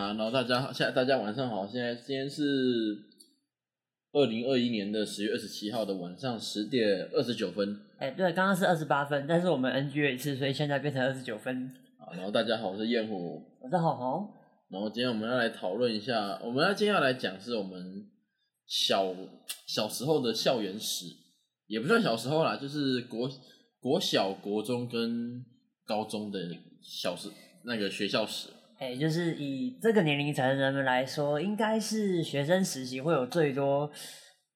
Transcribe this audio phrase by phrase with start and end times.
[0.00, 2.42] 啊，然后大家现在大家晚上好，现在今天是
[4.12, 11.70] 二零二一年的十月二十七号的晚上十点二十九分哎、对，刚刚是二十八分，但是我们 NG 了一次，所以现在变成二十九分。
[11.98, 12.16] 啊。
[12.16, 13.44] 然后大家好，我是燕虎。
[13.60, 14.32] 我是好红，
[14.70, 18.06] 然后今天我们要来讨论一下，我们要今天要来讲是我们
[18.66, 19.14] 小
[19.66, 21.04] 小时候的校园史，
[21.66, 23.30] 也不算小时候啦，就是国
[23.78, 25.44] 国小、国中跟
[25.84, 26.40] 高中的
[26.80, 27.28] 小时
[27.64, 28.48] 那个学校史。
[28.80, 33.92] 哎、就是以这个年龄层的人们来说，应该是学生时期会有最多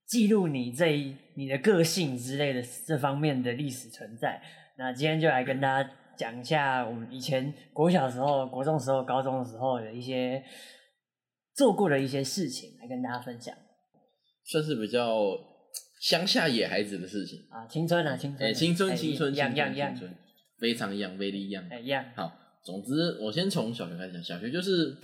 [0.07, 4.41] 记录你这一你的个性之类的这方面的历史存在。
[4.79, 10.43] 那今天就来跟大家讲一下我们以前国小时候、国中时候、高中的时候的一些
[11.55, 13.55] 做过的一些事情，来跟大家分享
[14.47, 15.15] 算是比较
[16.01, 17.41] 乡下野孩子的事情。
[17.51, 20.17] 啊，青春啊，青春啊，哎、青春，哎青春，样青春，样样青，春，
[20.59, 21.63] 非常样，威力样。
[21.71, 22.33] 哎样，好，
[22.65, 24.23] 总之我先从小学开始讲。
[24.23, 24.97] 小学就是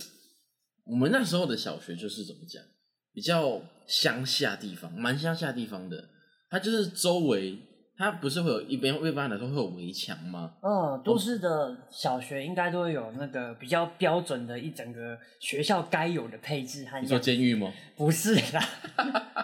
[0.85, 2.61] 我们那时候的小学，就是怎么讲，
[3.13, 6.09] 比较乡下地方，蛮乡下地方的。
[6.49, 7.57] 它就是周围，
[7.95, 10.55] 它不是会有一边一般来说会有围墙吗？
[10.61, 17.19] 嗯，都市的小学应该都会有那个比较标准的一整个学校该有的配置和你说。
[17.19, 17.71] 监狱吗？
[17.95, 18.69] 不是啦，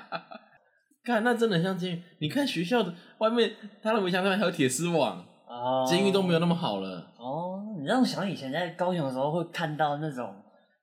[1.05, 2.01] 看，那真的很像监狱。
[2.19, 7.13] 你看学校的外面，它的围墙上面还有铁丝网，哦，监狱都没有那么好了。
[7.17, 10.35] 哦，你让我想以前在高雄的时候会看到那种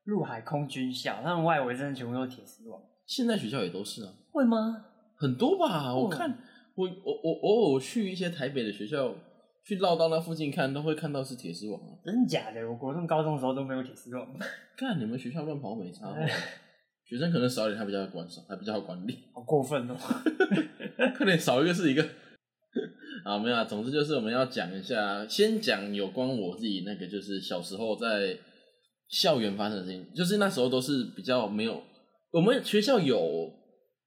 [0.04, 4.84] 陆海空军校，他们外围真的全部都是铁丝网，现在学校也都是啊，会吗？
[5.16, 5.94] 很多吧？
[5.94, 6.38] 我哦看
[6.74, 9.14] 我我我偶尔去一些台北的学校，
[9.64, 11.92] 去绕到那附近看，都会看到是铁丝网啊。
[12.04, 12.68] 真的假的？
[12.68, 14.26] 我国中、高中的时候都没有铁丝网，
[14.76, 16.12] 看你们学校乱跑没差，
[17.04, 19.94] 学生可能少一点，他比较管少，他比较好管理，好过分哦！
[21.16, 22.02] 快点少一个是一个。
[23.24, 28.38] 啊，没有啊，总之就是我们要讲一下，先讲有关我自己那个，就是小时候在
[29.08, 31.82] 校园发生的事情，就是那时候都是比较没有，
[32.30, 33.50] 我们学校有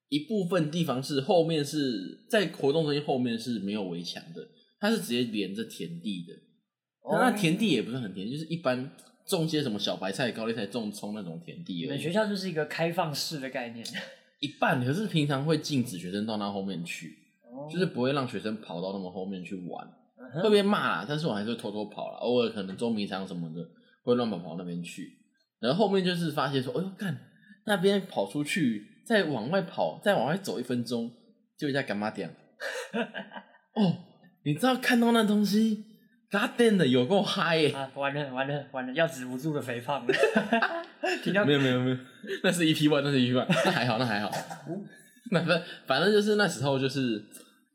[0.09, 4.47] 一部分地方是后面是在活动中心后面是没有围墙的，
[4.79, 6.34] 它是直接连着田地的，
[7.01, 7.17] 哦。
[7.19, 8.91] 那田地也不是很田，就是一般
[9.28, 11.81] 种些什么小白菜、高丽菜、种葱那种田地而已。
[11.81, 13.84] 你们学校就是一个开放式的概念，
[14.39, 17.17] 一半，可是平常会禁止学生到那后面去，
[17.57, 19.88] 哦就是不会让学生跑到那么后面去玩，
[20.19, 21.06] 嗯哼会被骂啦。
[21.07, 23.68] 但是我还是会偷偷跑了，偶尔可能捉迷藏什么的
[24.03, 25.18] 会乱跑跑那边去。
[25.59, 27.17] 然后后面就是发现说，哎呦干，
[27.66, 31.12] 那边跑出去，再往外跑，再往外走一分钟，
[31.57, 32.29] 就一家干妈点。
[33.73, 33.97] 哦，
[34.44, 35.84] 你知道看到那东西
[36.31, 37.72] ，God damn 的有够嗨耶！
[37.72, 40.13] 啊，完了完了完了，要止不住的肥胖了，
[41.23, 41.97] 听到没有没有没有，
[42.44, 44.31] 那是 EP one，那是 EP one，那还好，那还好。
[45.31, 47.22] 那反反正就是那时候就是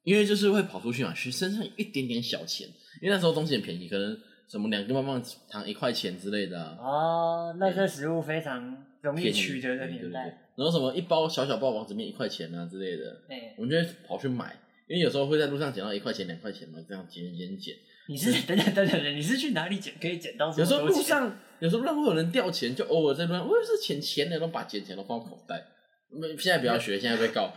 [0.04, 2.68] 因为就是会跑出去嘛，学身上有一点点小钱，
[3.00, 4.18] 因为那时候东西很便宜，可能
[4.48, 14.56] 什么两根棒棒糖一块钱之类的啊，哦，那些食物非常容易取得的年代，然后什么一包小小包王子面一块钱啊之类的，对，我们就会跑去买，
[14.88, 17.74] 因为有时候会在路上捡到一块钱两块钱嘛，这样捡捡捡。
[18.08, 20.86] 你是等等等等等，你是去哪里捡可以捡到这有时候？
[20.86, 25.64] 路上有时候路上会有人掉钱，就偶尔在路上，我也是捡钱的，都把捡钱都放口袋。
[26.12, 27.52] 没现在不要学，现在被告。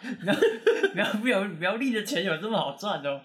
[0.96, 3.22] 苗苗苗栗的钱有这么好赚哦？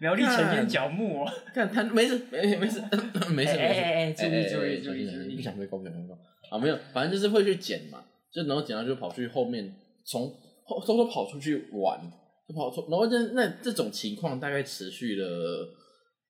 [0.00, 3.52] 苗栗前边角木哦，看他没事，没没事，没事没事。
[3.52, 6.14] 哎哎哎注意注意注意注意不想被告，不想被告。
[6.50, 9.74] 啊，没有，反正就是会去捡嘛，就然后捡到就跑去后面，
[10.04, 10.28] 从
[10.66, 11.98] 后偷偷跑出去玩，
[12.46, 15.26] 就跑出，然后这那这种情况大概持续了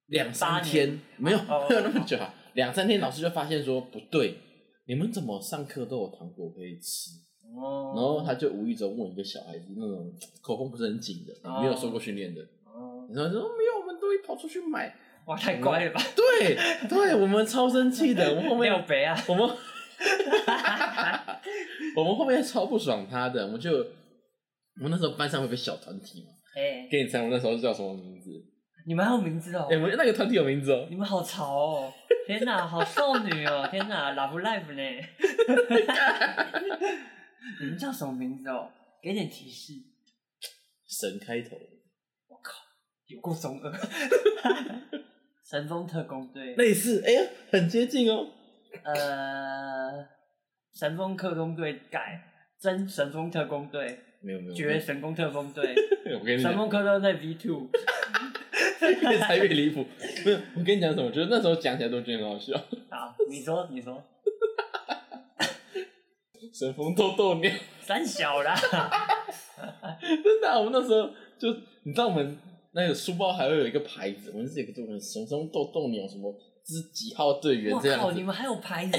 [0.07, 4.39] 两三天，没有哦 没有那么久啊，两三天，老师就发现说不对，
[4.87, 7.11] 你们怎么上课都有糖果可以吃？
[7.57, 14.93] 哦，然后他就无意中问一个小孩子，那种口风不是很紧的，哦没有受过训练的，哦，然后说没有，我们都会跑出去买。
[15.27, 16.03] 哇，太乖了吧？
[16.15, 16.55] 对
[16.87, 19.49] 对，我们超生气的， 我们后面廖北啊，我们
[21.97, 28.29] 我们后面超不爽他的，我们就我们那时候班上会有个小团体嘛，哎，给你猜我们那时候叫什么名字？
[28.87, 29.77] 你们还有名字哦哎、？
[29.77, 31.91] 我们那个团体有名字哦，你们好潮哦！
[32.27, 33.67] 天哪，好少女哦！
[33.71, 34.83] 天哪，Love Life 呢？
[37.61, 38.71] 你们叫什么名字哦？
[39.03, 39.73] 给点提示。
[40.87, 41.57] 神开头，
[42.29, 42.53] 我靠，
[43.07, 43.73] 有够中二。
[45.45, 48.29] 神风特工队，类似，哎呀，很接近哦。
[48.83, 50.07] 呃，
[50.73, 52.23] 神风特工队改
[52.59, 55.75] 真神风特工队，没有没有，绝神风特工队，
[56.19, 57.69] 我跟你讲，神风特工队 V two。
[58.85, 59.85] 越猜越离谱。
[59.85, 61.05] 不是，我跟你讲什么？
[61.07, 62.55] 我觉得那时候讲起来都觉得很好笑。
[62.91, 64.03] 好，你说，你说，
[66.53, 67.51] 神风豆豆鸟，
[67.81, 68.55] 三小啦。
[70.01, 71.09] 真的啊、我们那时候
[71.39, 71.49] 就，
[71.85, 72.37] 你知道我们
[72.73, 78.99] 那个书包还会有一个牌子，我们是有个这种神风豆豆鸟什么之几号队员这样子你，们还有牌子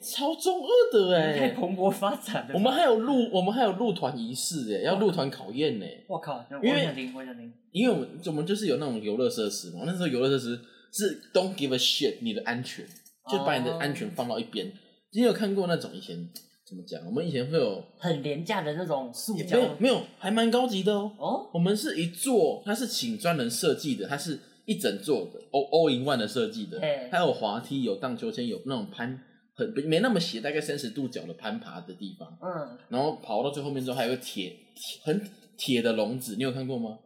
[0.00, 2.54] 超中二的你哎、们太蓬勃发展了。
[2.54, 5.86] 我们还有入我们还有入团仪式哎，要入团考验呢。
[6.08, 7.52] 我靠，我因为想听，我想听。
[7.70, 10.60] 因为我们我们就是有那种游乐设施嘛，那时候游乐设施
[10.92, 12.84] 是 don't give a shit 你的安全，
[13.30, 14.72] 就把你的安全放到一边。
[15.14, 16.28] 你有看过那种以前
[16.72, 17.04] 怎么讲？
[17.04, 21.12] 我们以前会有很廉价的那种塑没有胶没有，还蛮高级的哦。
[21.18, 29.22] 哦，我们是一座，它是请专人设计的，它是一整座的 all in one 的设计的对，它有滑梯，有荡秋千，有那种攀
[29.54, 32.38] 很没那么斜，大概三十度角的攀爬的地方。
[32.40, 35.20] 嗯，然后跑到最后面之后，还有个铁铁很
[35.58, 36.98] 铁的笼子，你有看过吗？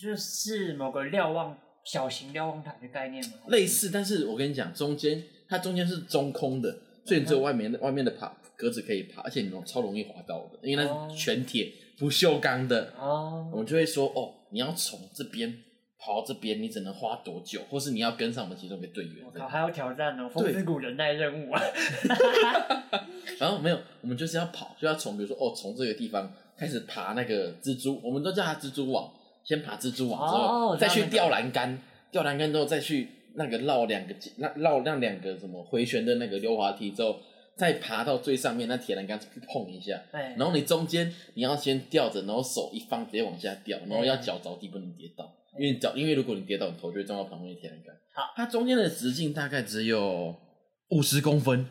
[0.00, 3.32] 就是某个瞭望小型瞭望塔的概念吗？
[3.48, 12.92] 类似，但是我跟你讲，中间它中间是中空的，所以你只有外面的外面的爬格子可以爬，而且你超容易滑倒的，因为哦那是全铁不锈钢的。
[12.98, 15.54] 哦我，们就会说，哦，你要从这边
[15.98, 19.30] 跑到这边，你只能花多久，或是你要跟上我们其中一个队员我。
[19.38, 21.60] 靠，还有挑战哦，风对之谷忍耐任务啊！
[23.40, 29.12] 然后没有，我们就是要跑，就要从比如说，哦，从这个地方开始爬那个蜘蛛，我们都叫它蜘蛛网，
[29.42, 31.78] 先爬蜘蛛网之哦后，再去吊栏杆，
[32.10, 37.18] 吊栏杆之后再去那个绕两个那绕那两个什么回旋的那个溜滑梯之后，
[37.56, 39.18] 再爬到最上面那铁栏杆
[39.52, 45.24] 碰一下，哎，然后你中间你要先吊着，然后手一放直接往下掉，然后要脚着地不能跌倒，
[45.58, 47.94] 因为你脚因为如果你跌倒，你头就会撞到旁边的铁栏杆。
[48.14, 50.34] 好，它中间的直径大概只有
[50.90, 51.66] 五十公分。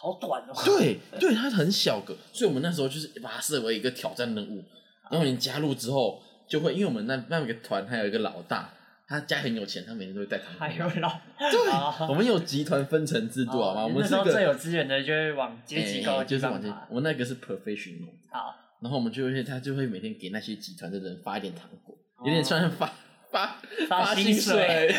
[0.00, 0.52] 好短哦。
[0.64, 4.62] 对 对，它很小个，所以我们那时候就是把它设为一个挑战任务。
[5.10, 8.72] 然后你加入之后，就会因为我们那那个团还有一个老大，
[9.08, 10.52] 他家很有钱，他每天都会带糖。
[10.58, 11.08] 还有老
[11.38, 13.84] 对哦，我们有集团分成制度好吗？
[13.84, 16.88] 我们那时候最有资源的就会往阶级高就是往前方爬。
[16.90, 22.92] 我那个是 professional，好，然后我们就会他就会每天给那些集团的人发一点糖果，有点像发
[23.30, 24.94] 发薪发薪水水，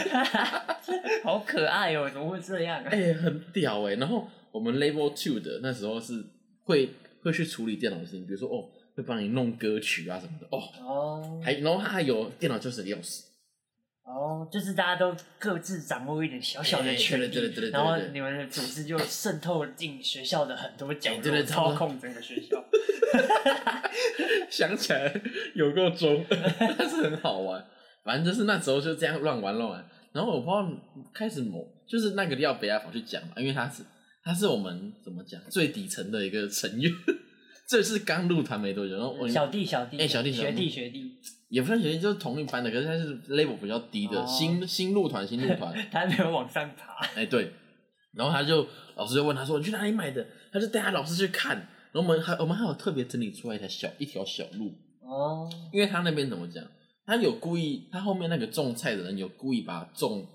[1.24, 2.90] 好可爱哦，怎么会这样啊？
[2.90, 6.26] 哎、很屌哎、然后我们 level two 的那时候是
[6.64, 6.90] 会
[7.22, 8.66] 会去处理电脑的事情，比如说哦，
[8.96, 13.22] 会帮你弄歌曲啊什么的哦，哦还然后他还有电脑就是钥匙，
[14.10, 22.64] 哦，就是大家都各自掌握一点小小的哎权利，对对对对对对然后你们的组织就渗透进学校的很多角落，哎对对差不多操控整个学校。
[24.50, 25.22] 想起来
[25.54, 26.26] 有够中，
[26.78, 27.64] 但是很好玩。
[28.04, 30.68] 反正就是那时候就这样乱玩乱玩，然后我不知道
[31.14, 33.84] 开始某就是那个要北亚跑去讲嘛，因为他是
[34.24, 36.92] 他是我们怎么讲最底层的一个成员，
[37.70, 40.48] 这是刚入团没多久，然后我小弟小弟，哎小弟小弟。
[40.48, 41.16] 学弟学弟，
[41.50, 44.26] 也不算学弟，就是同一班的，可是他是 level 比较低的、哦。
[44.26, 47.06] 新新入团新入团， 他还没有往上爬。
[47.16, 47.54] 哎、对，
[48.14, 51.58] 然后他就老师就问他说你去哪里买的，他就带他老师去看，
[51.92, 54.74] 然后我们还我们还有特别整理出来一条小一条小路，
[55.04, 56.64] 哦，因为他那边怎么讲，
[57.06, 60.26] 他有故意，他后面那个种菜的人有故意把它种，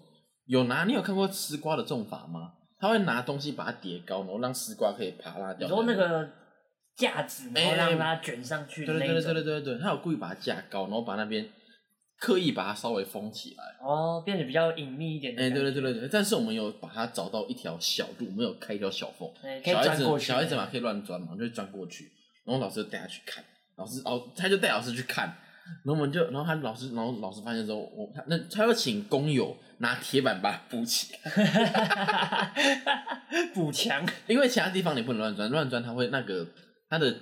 [0.46, 2.52] 有拿你有看过丝瓜的种法吗？
[2.78, 5.66] 他会拿东西把它叠高，然后让丝瓜可以爬拉掉。
[5.66, 6.30] 你说那个
[6.96, 9.22] 架子，然后哎让它卷上去的对对对。
[9.22, 11.48] 对对对对，他有故意把它架高，然后把那边
[12.18, 13.64] 刻意把它稍微封起来。
[13.80, 15.62] 哦，变得比较隐秘一点的哎、感觉。
[15.62, 22.10] 对对对对对，但是我们有把它找到一条小路，没有开一条小缝，哎可以小孩钻过去子小孩子嘛可以乱钻嘛，就会钻过去，
[22.44, 23.44] 然后老师就带他去看，
[23.76, 25.26] 老师哦他就带老师去看，
[25.84, 32.52] 然后我们就然后他老师然后老师发现之后，我他那他要请工友拿铁板把它补起来，
[33.52, 34.06] 补墙。
[34.28, 36.46] 因为其他地方你不能乱钻，乱钻它会那个
[36.94, 37.12] 它的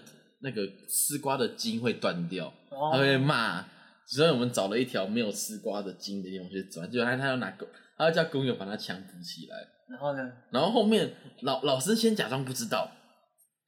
[0.40, 3.64] 那个丝瓜的筋会断掉，哦他会骂，
[4.06, 9.56] 所以我们找了一条没有丝瓜的筋的地方去钻，结果他他要拿狗，他要叫工友把他墙补起来。
[9.88, 10.30] 然后呢？
[10.50, 11.10] 然后后面
[11.40, 12.90] 老老师先假装不知道，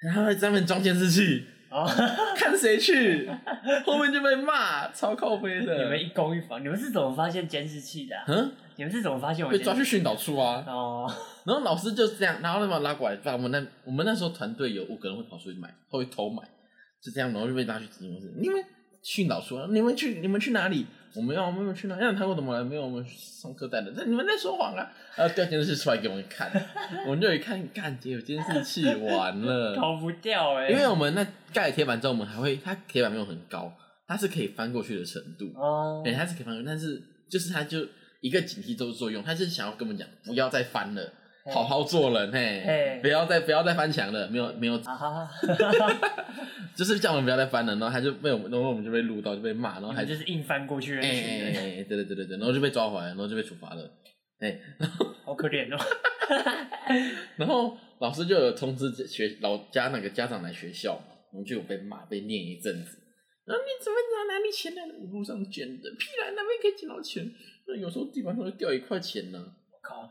[0.02, 1.84] 然后在上面装监视器，哦，
[2.36, 3.28] 看谁去，
[3.84, 5.82] 后面就被骂，超靠背的。
[5.82, 9.58] 你们一攻一防，你们是怎么发现监视器的啊、嗯，你们是怎么发现我被？
[9.58, 10.64] 抓去训导处啊。
[10.68, 11.12] 哦，
[11.44, 16.44] 然后老师就这样，然后就把我拉过来，把我们那我们那时候团队有五个人会跑出去买，会偷买，
[17.02, 18.32] 就这样，然后就被拉去执行室。
[18.40, 18.64] 你们
[19.02, 20.86] 训导处啊，你们去你们去哪里？
[21.16, 21.96] 我们要我们去哪？
[21.96, 22.64] 让他们怎么来？
[22.64, 23.92] 没有，我们上课带的。
[23.96, 24.90] 那你们在说谎啊！
[25.16, 26.50] 然后调监视器出来给我们看，
[27.06, 29.76] 我们就一看，干，有监视器，完了。
[29.76, 33.72] 逃不掉哎、因为我们那盖了铁板之后，我们还会，它铁板没有很高，
[34.08, 37.86] 它是可以翻过去的程度，哦，对，它是可以翻过去，但是就是它就
[38.20, 41.10] 一个警惕作作用，它就是想要跟我们讲，不要再翻了，嘿
[41.52, 42.62] 好好做人，嘿。
[42.64, 44.78] 嘿，不要再不要再翻墙了，没有没有，
[46.74, 53.90] 就是叫我们不要再翻了，然后他就被我们，然后我们就被录到，就被骂，然后还就是硬翻过去的哎对对对对对，然后就被抓回来，然后就被处罚了，
[54.40, 54.58] 哎，
[55.24, 55.78] 好可怜哦。
[57.36, 62.98] 然后老师就有通知学老家那个家长来学校嘛，我们就有被骂被念一阵子。
[63.44, 64.94] 然后你怎么拿哪里钱来的？
[65.12, 67.30] 路上捡的，屁啦，那边可以捡到钱。
[67.66, 70.10] 那有时候地板上会掉一块钱呢、我靠，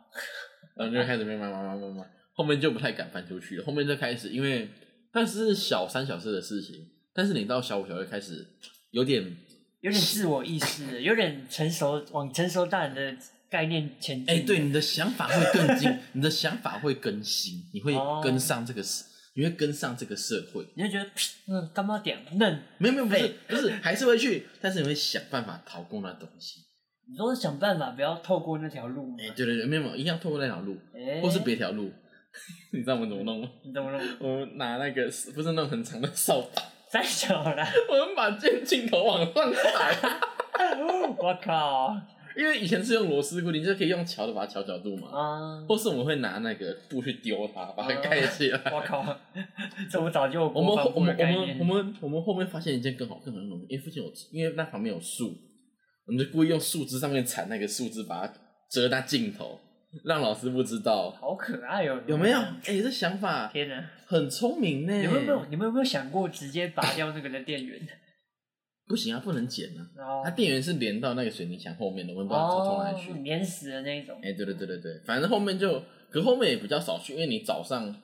[0.76, 3.66] 然后就开始慢慢慢慢慢慢，后面就不太敢翻出去了。
[3.66, 4.70] 后面就开始，因为
[5.14, 8.48] 那是小三小四的事情，但是你到小五小六开始
[8.92, 9.38] 有点
[9.82, 14.36] 有点自我意识，有点成熟，往成熟大人的概念前进。
[14.36, 20.66] 哎、对，你的想法会更精，你的想法会更新，你会哦跟上这个社，你会跟上这个社会。
[20.76, 21.08] 你会觉得，
[21.48, 22.64] 嗯，干嘛点嫩？
[22.80, 26.62] 没有没有，不是不是，还是会去，但是你会想办法逃过那东西。
[27.10, 29.30] 你都是想办法不要透过那条路吗哎、？
[29.36, 31.92] 对对对，没有没有，一样透过那条路，哎或是别条路。
[32.74, 33.50] 你知道我们怎么弄吗？
[33.64, 34.02] 你怎么弄？
[34.20, 35.04] 我们拿那个
[35.36, 39.96] 不是那种很长的扫把， 太小了，我们把镜镜头往上抬，
[41.20, 41.96] 我靠！
[42.36, 45.08] 因为以前是用螺丝固定，就可以用桥的把它调角度嘛。
[45.10, 48.60] 啊，或是我们会拿那个布去丢它，把它盖起来。
[48.74, 49.06] 我靠！
[49.92, 51.58] 这我早就有我们国防部后我们我的概念。
[51.58, 55.36] 们我们我们后面发现一件更好更好的东西，因为附近有，因为那旁边有树，
[56.06, 58.34] 我们就故意用树枝上面缠那个树枝，把它
[58.70, 59.60] 遮那镜头，
[60.04, 61.10] 让老师不知道。
[61.12, 62.02] 好可爱哦！
[62.08, 62.38] 有没有？
[62.40, 63.90] 哎、这想法天哪！
[64.06, 64.94] 很聪明呢。
[64.94, 67.80] 你们有没有你们有没有想过直接拔掉那个的电源？
[68.86, 70.22] 不行啊，不能剪啊。
[70.26, 73.12] 它电源是连到那个水泥墙后面的，我们不知道从哪里去。
[73.12, 74.20] 哦，粘死的那一种。
[74.22, 77.96] 哎、对对对对对，反正后面就，可后面也比较少去，因为你早上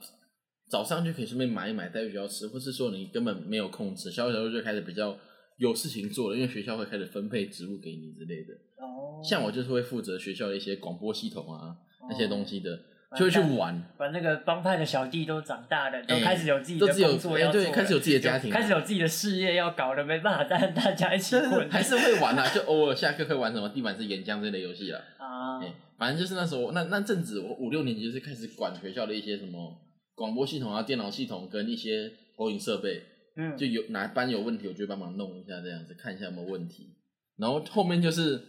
[0.69, 5.15] 早上就可以顺便买一买带去学校吃，或是说你根本没有空吃，小小就开始比较
[5.59, 8.53] 有事情做了，因为学校会开始分配职务给你之类的。
[8.77, 11.75] 哦，像我就是会负责学校的一些广播系统啊
[12.09, 12.71] 那些东西的，
[13.11, 13.83] 哦就会去玩。
[13.97, 25.01] 把那个帮派的小弟都长大了，都哎开始有自己的都自有工作要做了，哎对开始有自己的家庭开始有自己的事业要搞了，没办法再和大家一起混， 还是会玩啊，就偶尔下课会玩什么地板式岩浆这类游戏啊。
[25.19, 25.59] 啊。
[25.61, 29.75] 哎、反正就是那时候，那那阵子我五六年级就是开始管学校的一些什么
[30.15, 33.03] 广播系统啊、电脑系统跟一些投影设备，
[33.39, 36.97] 嗯，就有哪班有问题，我就帮忙弄一下，这样子看一下有没有问题。
[37.37, 38.43] 然后后面就是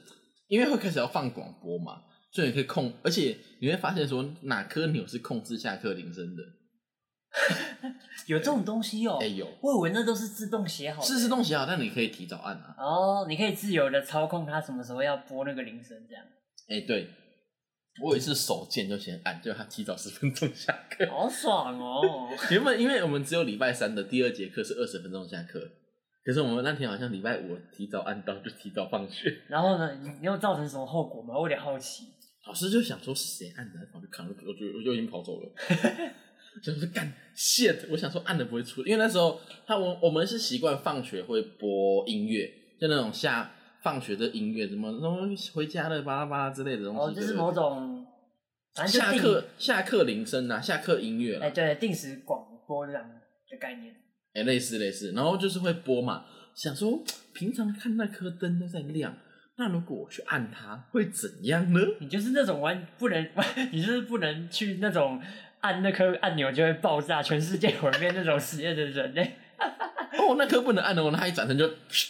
[0.48, 6.42] 因为会开始要放广播嘛，所以你可以控，而且你会发现说哪颗钮是控制下课铃声的。
[8.26, 9.28] 有这种东西哦哎、。
[9.28, 11.06] 有，我以为那都是自动写好的。
[11.06, 12.74] 是自动写好，但你可以提早按啊。
[12.76, 16.24] 哦，你可以自由的操控它什么时候要播那个铃声，这样。
[16.68, 17.08] 哎、对，
[18.00, 21.06] 我也是手贱就先按，就他提早十分钟下课。
[21.10, 22.28] 好爽哦！
[22.50, 25.60] 原本因为我们只有礼拜三的第二节课是二十分钟下课，
[26.24, 29.42] 可是我们那天好像礼拜五提早按到，就提早放学。
[29.48, 31.34] 然后呢，你你有造成什么后果吗？
[31.34, 32.04] 我有点好奇。
[32.46, 35.52] 老师就想说是谁按的，然后就看，我就我就已经跑走了。
[36.64, 47.00] 想说干 shit，我想说按的不会出，因为那时候他我我们是习惯放学会播音乐，就那种下放学的音乐，什么什么回家了巴拉巴拉之类的东西。
[47.00, 48.06] 哦，就是某种，
[48.74, 53.94] 反正下课下课铃声啊，下课音乐啦哎，对，定时广播这样的概念。
[54.34, 57.02] 哎、类似类似，然后就是会播嘛，想说
[57.34, 59.16] 平常看那颗灯都在亮，
[59.56, 61.80] 那如果我去按它会怎样呢？
[62.00, 63.28] 你就是那种完不能，
[63.72, 65.20] 你就是不能去那种
[65.60, 69.36] 按那颗按钮就会爆炸、全世界毁灭那种实验的人类。
[70.16, 71.68] 哦，那颗不能按的，我拿一转身就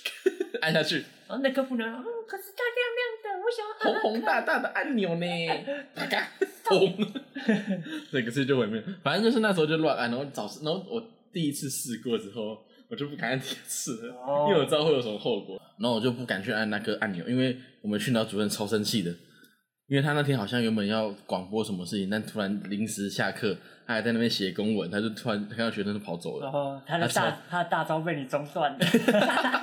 [0.61, 5.27] 按下去，哦，那个不能，哦，可是它亮亮的，我想要红红大大的按钮呢，
[5.95, 6.29] 啪嘎，
[6.65, 7.09] 砰，
[8.11, 8.83] 那个是就毁灭。
[9.05, 11.01] 反正就是那时候就乱按，然后早，然后我
[11.33, 12.59] 第一次试过之后，
[12.89, 14.13] 我就不敢按第二次
[14.49, 19.15] 因为我知道会有什么后果，然后我就不敢去按那个按钮，因为我们训导主任超生气的。
[19.91, 26.53] 因为他那天好像原本要广播什么事情，但突然临时下课，他还在那边写公文，他就突然看到学生就跑走了然。
[26.53, 28.79] 后他的大他的大招被你中断了。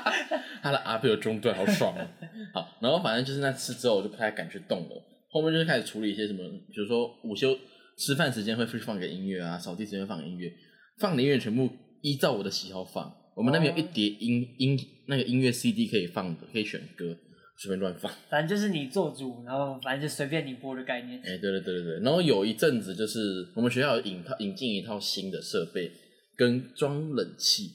[0.61, 2.05] 他的阿被我中断，好爽哦、
[2.53, 5.01] 好，然后反正就是那次之后，我就不太敢去动了。
[5.29, 6.43] 后面就是开始处理一些什么，
[6.73, 7.57] 比如说午休
[7.97, 10.51] 吃饭时间会去放个音乐啊，扫地时间放音乐，
[10.99, 11.69] 放的音乐全部
[12.01, 13.09] 依照我的喜好放。
[13.33, 17.15] 我们那边有一叠音音那个音乐 CD 可以放的，可以选歌，
[17.57, 18.11] 随便乱放。
[18.29, 21.19] 反正就是你做主，然后反正就随便你播的概念。
[21.19, 21.99] 哎、对对对对对。
[22.01, 25.91] 然后有一阵子就是我们学校有引套引进一套新的设备，
[26.35, 27.71] 跟装冷气。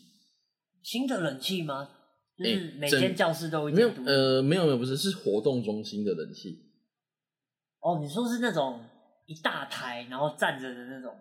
[0.83, 1.91] 新的冷气吗？
[2.39, 6.59] 就是每间教室都有一没有呃没有没有不是是活动中心的冷气。
[7.81, 8.81] 哦，你说是那种
[9.27, 11.15] 一大台然后站着的那种？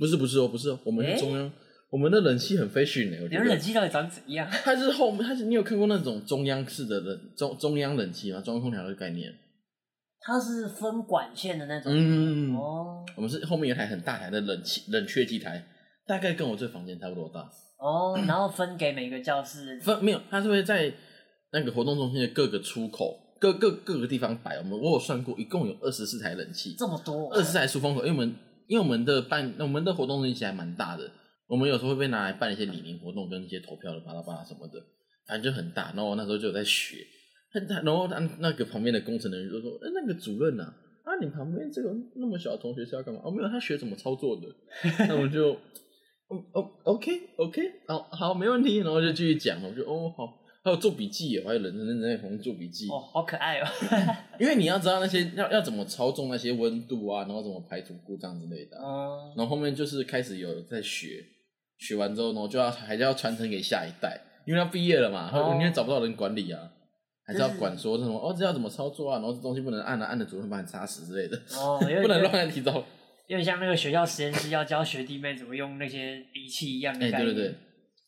[0.00, 1.52] 不是不是哦，不是哦，我们是中央，
[1.90, 3.44] 我们的冷气很 fashion 呢、我你们觉得。
[3.44, 4.48] 冷气到底长怎样？
[4.50, 8.40] 它是后面，它是你有看过那种中央式的冷中中央冷气吗？
[8.40, 9.32] 中央空调的概念。
[10.20, 11.90] 它是分管线的那种。
[11.94, 15.64] 嗯，哦我们是后面有一台很大台的冷气冷却机台，
[16.06, 17.40] 大概跟我这房间差不多大。
[17.78, 19.80] 哦，然后分给每个教室。
[19.80, 20.92] 分没有，它是会在
[21.52, 24.56] 那个活动中心的各个出口、各各各个地方摆。
[24.56, 28.34] 我们我有算过，一共有二十四台冷气，这么多，二十台出风口，因为我们
[28.66, 31.10] 因为我们的办我们的活动中心其实还蛮大的，
[31.48, 34.78] 我们有时候会被拿来办一些礼龄活动跟一些投票的巴拉巴拉什么的，
[35.26, 35.86] 反正就很大。
[35.94, 36.98] 然后我那时候就有在学，
[37.50, 40.64] 他他然后他那个旁边的工程人员就说：“哎、那个主任啊，
[41.04, 43.22] 啊你旁边这个那么小的同学是要干嘛？
[43.24, 44.46] 哦，没有，他学怎么操作的。
[45.08, 45.52] 那我就，
[46.28, 48.76] 哦哦，OK OK，好好，没问题。
[48.78, 50.26] 然后就继续讲，我就哦好，
[50.62, 52.86] 还有做笔记还有人认真在旁边做笔记。
[52.88, 53.66] 哦，好可爱哦。
[54.38, 58.76] 因为你要知道那些要要怎么操纵那些温度啊，然后怎么排除故障之类的。
[58.76, 61.24] 嗯，然后后面就是开始有在学，
[61.78, 66.70] 学完之后，然后就要还是要传承给下一代，因为他毕业了嘛，他因为找不到人管理啊，
[67.24, 72.72] 还是要管说什么哦，这要怎么操作啊，然后这东西不能按啊，按了主任会把你插死之类的，哦， 不能点乱按提早。
[73.28, 77.34] 有点像那个学校实验室要教学弟妹怎么用那些仪器一样的哎、概念。
[77.34, 77.58] 对对对，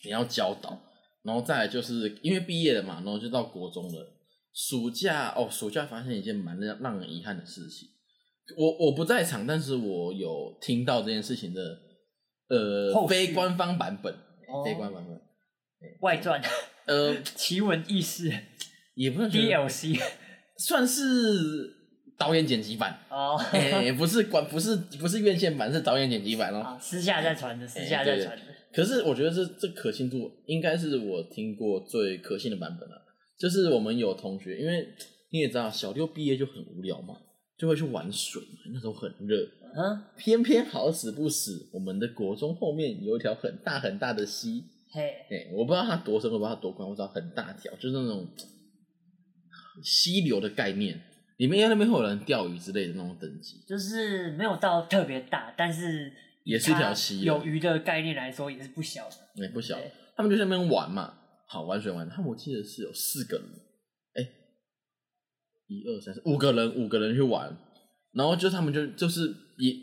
[0.04, 0.80] 你要教导，
[1.22, 4.16] 然后再来就是因为毕业了嘛，然后就到国中了。
[4.54, 7.88] 暑假哦，暑假发现一件蛮让让人遗憾的事情。
[8.56, 11.60] 我我不在场，但是我有听到这件事情的
[12.50, 15.20] 呃后续非官方版本，哦非官方版本。
[16.02, 16.42] 外传
[16.86, 18.30] 呃， 奇闻异事
[18.94, 19.98] 也不能觉得 DLC
[20.58, 21.02] 算是
[22.18, 26.58] 导演剪辑版，哦， 哎、不是管不是不是院线版，是导演剪辑版哦。
[26.58, 28.42] 啊，私下在传的，私下在传的。
[28.72, 32.96] 可是我觉得这这可信度应该是我听过最可信的版本了。
[33.38, 34.86] 就是我们有同学，因为
[35.30, 37.14] 你也知道，小六毕业就很无聊嘛，
[37.56, 39.38] 就会去玩水嘛，那时候很热。
[39.74, 45.00] 嗯，偏偏好死不死，我们的国中后面有一条很大很大的溪，嘿，
[45.30, 48.28] 哎、我不知道它多深，我不知道它多宽，我知道很大条，就是那种
[49.82, 51.00] 溪流的概念，
[51.36, 53.64] 里面那边会有人钓鱼之类的那种等级。
[53.66, 56.12] 就是没有到特别大，但是
[56.44, 59.16] 也是一条溪有鱼的概念来说也是不小的。
[59.36, 59.78] 也、不小，
[60.16, 61.14] 他们就在那边玩嘛，
[61.46, 62.08] 好玩水玩。
[62.08, 63.46] 他们我记得是有四个人，
[64.14, 64.28] 哎、
[65.68, 67.56] 一二三四五个人，五个人去玩，
[68.12, 69.74] 然后就他们就就是也，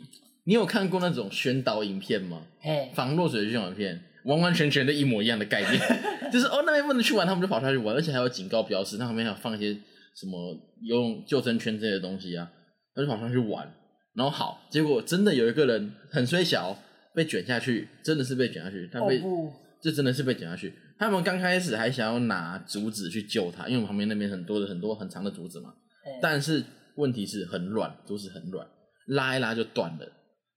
[0.44, 2.42] 你有看过那种宣导影片吗？
[2.60, 5.80] 嘿，防落水的宣导影片，完完全全的一模一样的概念，
[6.32, 9.72] 就是哦那边不能去玩，他们就跑下去玩，而且还有警告标识，那旁边还有放一些
[10.14, 12.50] 什么游泳救生圈之类的东西啊，
[12.94, 13.72] 他就跑上去玩，
[14.14, 16.76] 然后好，结果真的有一个人很衰小，
[17.14, 20.72] 被卷下去，真的是被卷下去，他被、哦不，就真的是被卷下去。
[20.98, 25.72] 他们刚开始还想要拿竹子去救他，因为我们旁边那边很多的很多很长的竹子嘛，
[26.20, 26.64] 但是
[26.98, 28.66] 问题是很软，竹子很软，
[29.06, 30.06] 拉一拉就断了。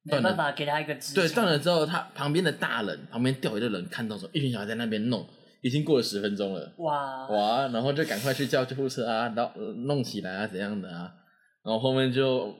[0.03, 5.23] 没办法给他一个支对，撑断了之后，他旁边的大人，旁边钓鱼的人看到说，一群小孩在那边弄，
[5.61, 11.13] 已经过了十分钟了，哇，哇，然后就赶快去叫救护车啊，然后呃弄起来啊，怎样的啊，
[11.63, 12.51] 然后后面就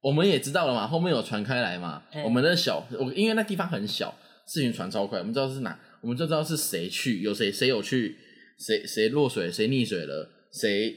[0.00, 4.14] 我们也知道了嘛，后面有传开来嘛，我们的小，我因为那地方很小，
[4.46, 8.16] 事情传超快，我们知道是哪，我们就知道是谁去，有谁谁有去，
[8.58, 10.96] 谁谁落水，谁溺水了，谁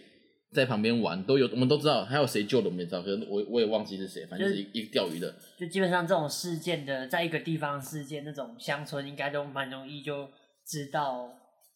[0.53, 10.29] 在旁边玩都有，我们都知道，还有谁救的我们也知道，可是我我也忘记是谁，反正就是一一个钓鱼的，就基本上这种事件的，在一个地方事件，那种乡村应该都蛮容易就
[10.65, 11.29] 知道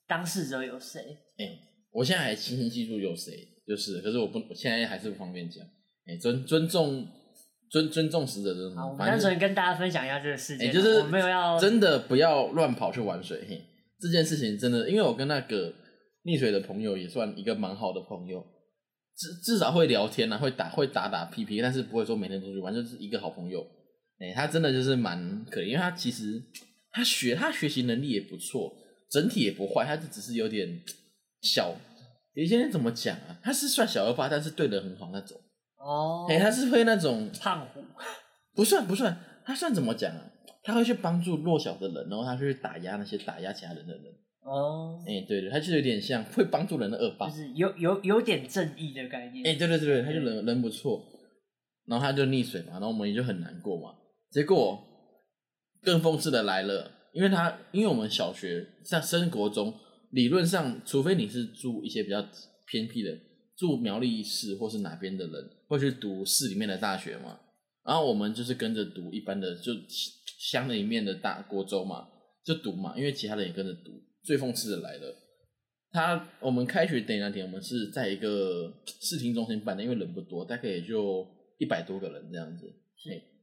[0.07, 1.01] 当事者有谁。
[1.37, 1.59] 哎、
[1.91, 3.33] 我现在还清晰记住有谁，
[3.67, 5.63] 就是，可是我不，我现在还是不方便讲。
[6.07, 7.05] 哎、尊尊重
[7.69, 13.45] 尊尊重死者的好，我们单纯跟大家分享一下这个事哎、件，就是我没有要真的不要乱跑去玩水。
[13.47, 13.61] 嘿，
[13.99, 15.73] 这件事情真的，因为我跟那个
[16.23, 18.43] 溺水的朋友也算一个蛮好的朋友，
[19.19, 23.61] 至至少会聊天啊，会打会打打屁屁，但是不会说每天出去玩，就是一个好朋友。
[24.17, 26.41] 哎、他真的就是蛮可怜，因为他其实
[26.91, 28.73] 他学他学习能力也不错，
[29.11, 30.81] 整体也不坏，他就只是有点
[31.41, 31.75] 小。
[32.33, 33.37] 有些人怎么讲啊？
[33.43, 35.37] 他是算小二八，但是对人很好那种。
[35.77, 37.83] 哦，哎、他是会那种胖虎
[38.55, 40.31] 不算不算，他算怎么讲啊？
[40.63, 44.03] 他会去帮助弱小的人，然后他去打压那些打压其他人的人。
[44.41, 47.27] 哦，哎、对对，他就有点像会帮助人的恶霸。
[47.27, 49.43] 哎、就是有有有点正义的概念。
[49.43, 51.05] 对对对对，他就人人不错，
[51.85, 53.95] 然后他就溺水嘛，然后我们也就很难过嘛。
[54.31, 54.81] 结果
[55.81, 59.73] 更讽刺的来了，因为他因为我们小学在升国中，
[60.11, 62.25] 理论上除非你是住一些比较
[62.65, 63.15] 偏僻的，
[63.57, 67.39] 住苗栗市或是哪边的人，会去读市里面的大学嘛。
[67.85, 69.73] 然后我们就是跟着读一般的，就
[70.39, 72.07] 乡里面的大国中嘛，
[72.43, 73.91] 就读嘛，因为其他人也跟着读。
[74.29, 75.15] 最讽刺的来了，
[75.91, 81.25] 他我们开学等那天，我们是在一个视听中心办的，因为人不多，大概也就
[81.57, 82.71] 一百多个人这样子。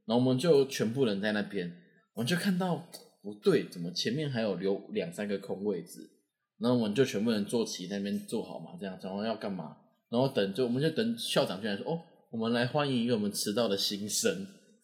[0.05, 1.69] 然后我们就全部人在那边，
[2.13, 2.87] 我们就看到
[3.21, 6.09] 不对，怎么前面还有留两三个空位置？
[6.57, 9.75] 然后我们就全部人坐齐在那边坐好嘛，这样，然后要干嘛？
[10.09, 11.99] 然后等就我们就等校长进来说，哦，
[12.31, 14.31] 我们来欢迎一个我们迟到的新生。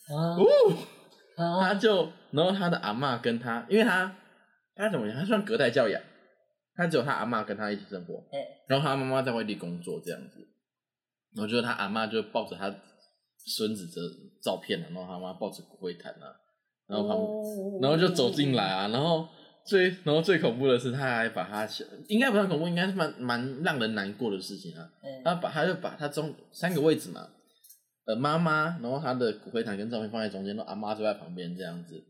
[0.10, 0.44] 啊哦，
[1.38, 4.14] 啊他就，然后他的阿嬷跟他，因为他
[4.76, 5.18] 他怎么讲？
[5.18, 6.02] 他算隔代教养，
[6.76, 8.40] 他只有他阿妈跟他一起生活，哎。
[8.68, 10.40] 然后他妈妈在外地工作这样子，
[11.36, 12.74] 然后就是他阿妈就抱着他
[13.46, 14.02] 孙子的
[14.42, 16.34] 照片啊，然后他妈抱着骨灰坛啊，
[16.88, 17.80] 然后他们哦。
[17.82, 19.28] 然后就走进来啊，然后
[19.66, 24.90] 最然后最恐怖的是，他还把他小应该不算恐怖，应该是蛮蛮让人难过的事情啊。
[25.02, 25.22] 哎。
[25.24, 27.30] 他把他就把他中三个位置嘛，
[28.06, 32.04] 呃妈妈，然后他的骨灰坛跟照片放在中间，然后阿妈坐在旁边这样子，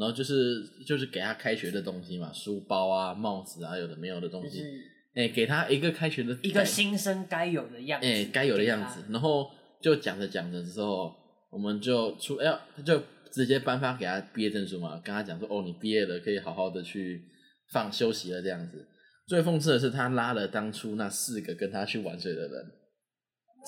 [0.00, 4.70] 然后就是就是给他开学的东西嘛，书包啊、帽子啊，有的没有的东西，就是
[5.14, 9.04] 哎、给他一个开学的一个新生该有的样子，哎，该、有的样子。
[9.10, 9.50] 然后
[9.82, 11.12] 就讲着讲着之后，
[11.50, 17.22] 我们就出，哎、呀，他就直接颁发给他毕业证书嘛，跟他讲说，哦，你毕业了，可以好好的去
[17.70, 18.86] 放休息了这样子。
[19.26, 22.72] 最讽刺的是，他拉了当初那四个跟他去玩水的人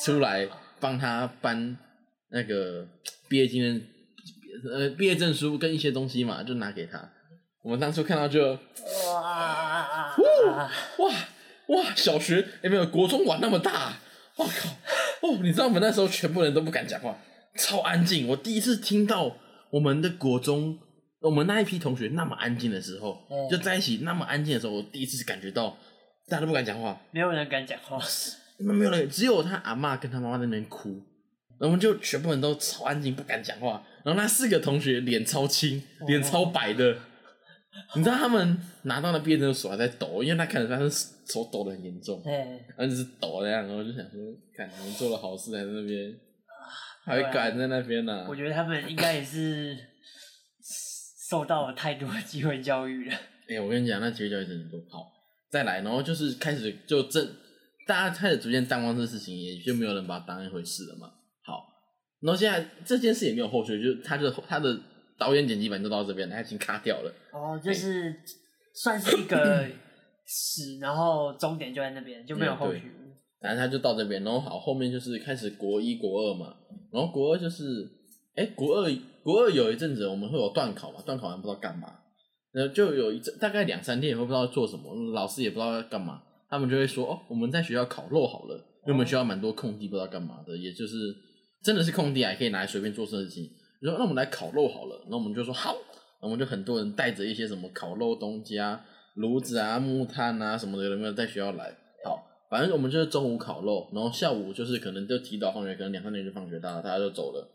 [0.02, 0.48] 出来
[0.80, 1.76] 帮他颁
[2.30, 2.88] 那个
[3.28, 3.80] 毕业纪念，
[4.70, 7.10] 呃，毕业证书跟一些东西嘛，就拿给他。
[7.62, 8.52] 我们当初看到就
[9.06, 10.16] 哇，
[10.98, 11.14] 哇
[11.68, 13.98] 哇，小学哎、没有国中玩那么大，
[14.36, 14.68] 我靠！
[15.22, 17.16] 哦，你知道我们那时候全部人都不敢讲话，
[17.56, 18.26] 超安静。
[18.26, 19.36] 我第一次听到
[19.70, 20.76] 我们的国中，
[21.20, 25.78] 我们那一批同学那么安静的时候，嗯就在一起那么安静的时候，我第一次感觉到
[26.28, 27.96] 大家都不敢讲话，没有人敢讲话，
[28.58, 31.00] 没有人，只有他阿嬷跟他妈妈在那边哭，
[31.68, 33.84] 我们就全部人都超安静，不敢讲话。
[34.04, 36.96] 然后那四个同学脸超青，脸超白的。
[37.94, 42.32] 你知道他们拿到那毕业证书手还在抖，因为他看得出他是手抖的很严重，对，
[42.76, 44.20] 然后就是抖那样，然后就想说，
[44.54, 46.12] 看你们做了好事，还在那边，
[47.04, 49.74] 还敢在那边呢、我觉得他们应该也是
[51.30, 53.16] 受到了太多的机会教育了。
[53.48, 55.10] 哎、我跟你讲，那机会教育真的多好。
[55.50, 57.26] 再来，然后就是开始就正，
[57.86, 61.10] 大家开始逐渐淡忘这事情，也就没有人把它当一回事了嘛。
[62.22, 64.78] 好，然后现在这件事也没有后续，就是他就他的
[65.18, 67.12] 导演剪辑版就到这边，他已经卡掉了。
[67.32, 68.14] 哦，就是
[68.74, 69.66] 算是一个
[70.26, 72.82] 始，然后终点就在那边，就没有后续。
[73.40, 76.54] 然后他就到这边，然后好，后面就是开始国一、国二嘛，
[76.92, 77.64] 然后国二就是，
[78.36, 78.88] 哎，国二
[79.24, 81.92] 国二有一阵子我们会有段考嘛，段考完不知道干嘛，
[82.52, 88.54] 然后就有一阵大概两三天也会不知道做什么，老师也不知道要干嘛，他们就会说哦，我们在学校烤肉好了，
[88.86, 90.96] 因为我们学校蛮多空地，不知道干嘛的，也就是
[91.62, 93.50] 真的是空地啊，可以拿来随便做事情。
[93.80, 101.76] 就说那我们来烤肉好了，然后我们就说好，然后我们就很多人带着一些什么烤肉东西啊、炉子啊、木炭啊什么的，有没有在学校来？
[102.04, 107.48] 好，反正我们就是中午烤肉，然后下午就是可能就提早放学，可能两三点就放学，大家大家就走了。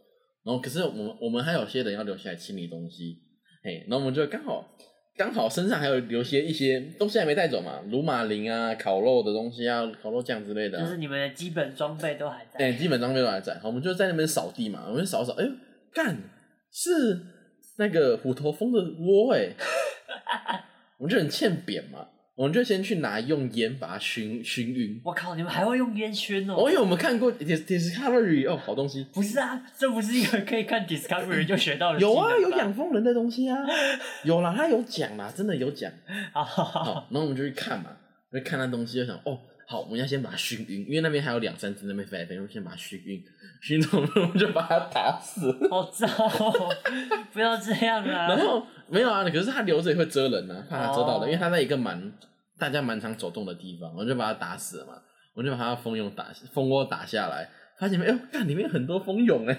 [0.44, 3.20] 然后可是我们我们还有些人要留下来清理东西，
[3.64, 4.66] 嘿，然后我们就刚好
[5.18, 12.60] 刚好身上还有留些一些东西还没带走嘛，鲁马林啊、烤肉的东西啊、烤肉酱之类的啊、就是你们的基本装备都还在。
[12.60, 13.56] 对、基本装备都还在。
[13.56, 15.52] 好，我们就在那边扫地嘛，我们扫扫，哎呦，
[15.92, 16.16] 干
[16.72, 17.20] 是
[17.80, 19.50] 那个虎头蜂的窝哎，
[21.00, 25.02] 我们就很欠扁嘛，我们就先去拿用烟把它熏熏晕。
[25.04, 26.54] 我靠，你们还会用烟熏哦？
[26.54, 29.08] 哦，因为我们看过 Dis Discovery 哦，好东西。
[29.12, 33.58] 不是啊，这不是一个可以看 Discovery 就学到的有啊，有养蜂人的东西啊，
[34.24, 35.92] 有啦，他有讲啦，真的有讲。
[36.32, 37.98] 好好好，好，然后我们就去看嘛，
[38.32, 43.20] 就看那东西，就想哦，好，我们要先把它熏晕，因为那边还有两三只那边飞来飞去，我们先把它熏晕，
[43.62, 45.52] 熏走了我们就把它打死。
[45.70, 46.76] 好糟哦，
[47.34, 48.28] 不要这样啊！
[48.30, 52.12] 然后没有啊，可是它留着也会蛰人啊，怕它蛰到哦人，因为它在一个蛮
[52.60, 54.94] 大家蛮常走动的地方，我就把它打死了嘛，
[55.34, 59.58] 我就把它蜂蛹打蜂窝打下来，发现没有，哎呦，干里面很多蜂蛹哎，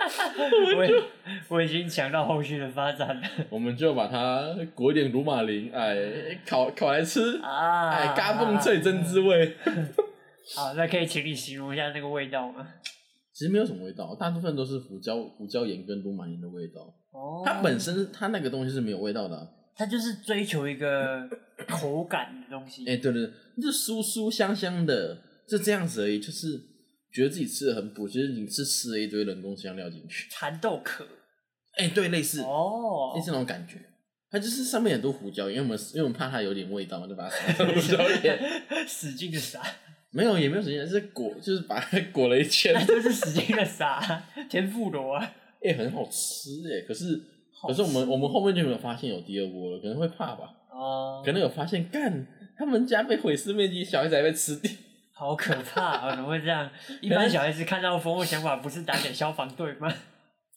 [0.76, 0.90] 我已
[1.48, 4.42] 我已经想到后续的发展了 我们就把它
[4.74, 7.90] 裹一点鲁马林，哎，烤烤来吃，啊！
[7.90, 9.56] 哎，嘎嘣脆真滋味。
[10.54, 12.66] 好，那可以请你形容一下那个味道吗？
[13.32, 16.82] 其实没有什么味道，大部分都是胡椒、胡椒盐跟罗马盐的味道。
[17.12, 19.48] 哦，它本身它那个东西是没有味道的、啊。
[19.74, 21.26] 它就是追求一个
[21.66, 22.82] 口感的东西。
[22.86, 26.20] 哎、对对对，就酥酥香香的，就这样子而已。
[26.20, 26.60] 就是
[27.12, 30.28] 觉得自己吃的很补，其实你是吃了一堆人工香料进去。
[30.30, 31.06] 蚕豆壳
[31.78, 33.80] 哎、对，类似，哦类似那种感觉。
[34.30, 38.38] 它就是上面很多胡椒盐，因为我们因为我们怕它有点味道，就把它撒上胡椒盐。
[38.86, 39.62] 使劲的撒，
[40.12, 42.72] 没有，也没有时间，是裹，就是把它 裹了一圈。
[42.74, 45.32] 那就是使劲的撒，天妇罗啊！
[45.62, 47.20] 哎、很好吃哎，可是
[47.66, 50.52] 可是我们我们后面就没有发现有第二波了，可能会怕吧。
[50.72, 54.70] 哦，可能有发现，干他们家被毁尸灭迹，小孩子还被吃掉。
[55.12, 56.16] 好可怕啊！
[56.16, 56.70] 怎么会这样？
[57.02, 59.92] 一般小孩子看到蜂窝想法不是打给消防队吗？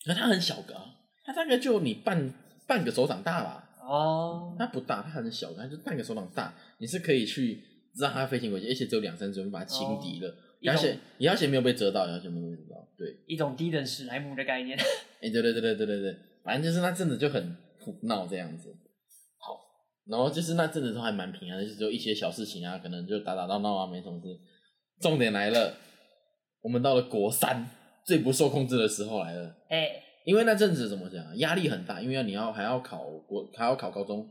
[0.06, 0.86] 可它很小个、啊，
[1.26, 2.34] 他大概就你半
[2.66, 3.70] 半个手掌大吧。
[3.82, 7.62] 哦，它不大，它很小，它就半个手掌大，你是可以去
[8.00, 10.36] 让它飞行轨迹，而且只有两三只，我们把它轻敌了。
[10.60, 10.98] 一种而且
[11.30, 12.88] 而且没有被蛰到，而且没有被蛰到。
[12.98, 14.78] 对，一种低等史莱姆的概念。
[15.22, 18.70] 哎、对对对对对对对，反正就是那阵子就很胡闹这样子。
[19.40, 19.60] 好，
[20.08, 24.28] 然后就是那阵子都还蛮平安的，就是只有一些小事情啊，可能就打打闹闹啊，没什么事。
[25.02, 25.76] 重点来了，
[26.62, 27.70] 我们到了国三
[28.06, 29.56] 最不受控制的时候来了。
[29.70, 29.90] 哎、
[30.24, 34.30] 因为那阵子怎么讲啊，压力很大，因为要你要还要考国，还要考高中，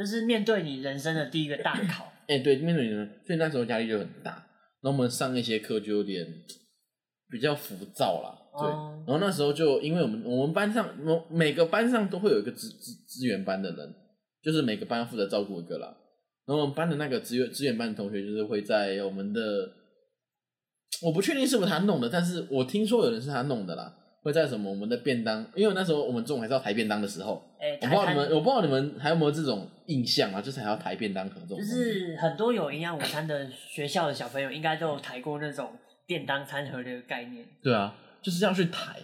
[0.00, 4.30] 就是面对你人生的第一个大考， 哎、对，面对你们，所以那时候压力就很大。
[4.80, 6.26] 然后我们上一些课就有点
[7.28, 8.66] 比较浮躁啦，对。
[8.66, 13.94] 哦然后那时候就因为我们我们班上我每个班上都会有一个资资资源班的人，
[14.42, 15.94] 就是每个班负责照顾一个啦。
[16.46, 19.40] 然后我们班的那个资源资源班的同学，就是会在我们的，
[21.02, 23.98] 我不确定是不是他弄的，但是我听说有人是他弄的啦。
[24.22, 31.64] 会在什么我们的便当，因为那时候我们中午还是要抬便当的时候，哎，我不知道你们，我不知道你们还有没有这种印象啊，就是还要抬便当盒这种就。
[31.64, 35.72] 是很多有营养午餐的学校的小朋友，应该都有抬过那种
[36.06, 37.44] 便当餐盒的概念。
[37.62, 38.96] 对啊，就是要去抬，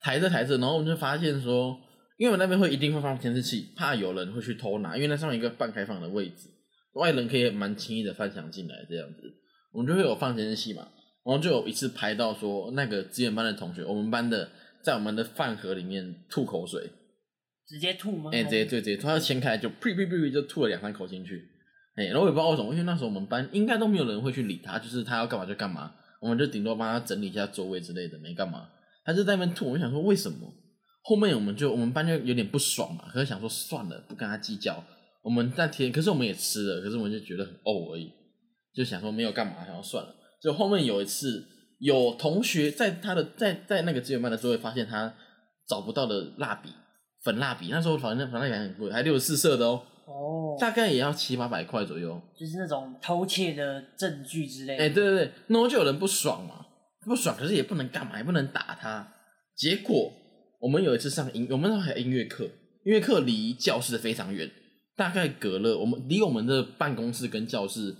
[0.00, 1.78] 抬着抬着，然后我们就发现说，
[2.16, 6.48] 因为我那边会一定会放监视器，怕有人会去偷拿，因为那上面一个半开放的位置，
[6.94, 9.22] 外人可以蛮轻易的翻墙进来这样子，
[9.72, 10.88] 我们就会有放监视器嘛，
[11.24, 14.48] 然后就有一次拍到说那个资源班的同学，我们班的
[14.82, 16.90] 在我们的饭盒里面吐口水，
[17.70, 18.30] 直接吐吗？
[18.34, 21.48] 哎、直接对直接吐，他掀开就呸呸呸呸就吐了两三口进去，
[21.94, 28.68] 哎、然后我也不知道为什么，因为那时候我们班应该都没有人会去理他，就是他要干嘛就干嘛，我们就顶多帮他整理一下座位之类的，没干嘛，
[29.04, 30.52] 他就在那边吐，我就想说为什么？
[31.02, 34.84] 后面我们就我们班就有点不爽嘛，可是想说算了，不跟他计较，
[35.22, 38.12] 我们那天可是我们也吃了，可是我们就觉得很呕而已，
[38.74, 40.14] 就想说没有干嘛，想说算了。
[40.42, 41.46] 就后面有一次，
[41.78, 45.14] 有同学在他的在在那个资源班的座位发现他
[45.66, 46.68] 找不到的蜡笔，
[47.22, 52.20] 粉蜡笔，那时候反正粉蜡笔还很贵，还六十四色的哦，哦，大概也要七八百块左右。
[52.38, 54.84] 就是那种偷窃的证据之类的。
[54.84, 56.66] 哎、对对对，然后就有人不爽嘛，
[57.04, 59.12] 不爽，可是也不能干嘛，也不能打他。
[59.54, 60.12] 结果
[60.60, 62.50] 我们有一次上音，我们那时候还有音乐课，音
[62.92, 64.50] 乐课离教室非常远，
[64.96, 67.94] 大概隔了我们离我们的办公室跟教室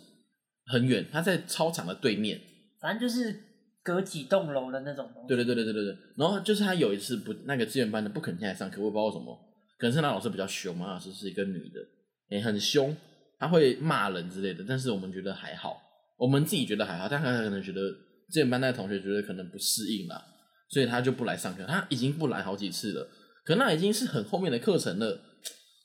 [0.66, 2.40] 很远，他在操场的对面。
[2.80, 3.38] 反正就是
[3.83, 5.29] 隔几栋楼的那种东西。
[5.29, 5.97] 对对对对对对对。
[6.16, 9.37] 然后就是他有一次不那个资源班的不肯进来上课，我也不知道为什么，
[9.79, 11.81] 可能是那老师比较凶嘛，老师是一个女的，
[12.29, 12.97] 也、很凶，
[13.38, 14.64] 他会骂人之类的。
[14.69, 15.81] 但是我们觉得还好，
[16.19, 17.81] 我们自己觉得还好，但他可能觉得
[18.29, 20.23] 资源班那个同学觉得可能不适应啦，
[20.69, 21.64] 所以他就不来上课。
[21.64, 23.09] 他已经不来好几次了，
[23.45, 25.21] 可那已经是很后面的课程了。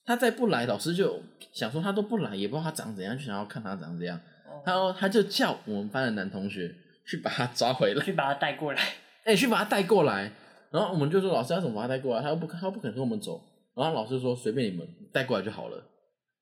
[0.07, 1.19] 他再不来，老师就
[1.51, 4.15] 想说他都不来，也不知道他长怎样，就想要看他长怎样。
[4.17, 6.75] 哦然后他就叫我们班的男同学
[7.07, 8.03] 去把他抓回来。
[8.03, 8.81] 去把他带过来。
[9.23, 10.31] 哎、去把他带过来。
[10.71, 13.41] 然后我们就说老师要怎么把他带过来，他又不他又不肯跟我们走。
[13.75, 15.83] 然后老师说随便你们带过来就好了。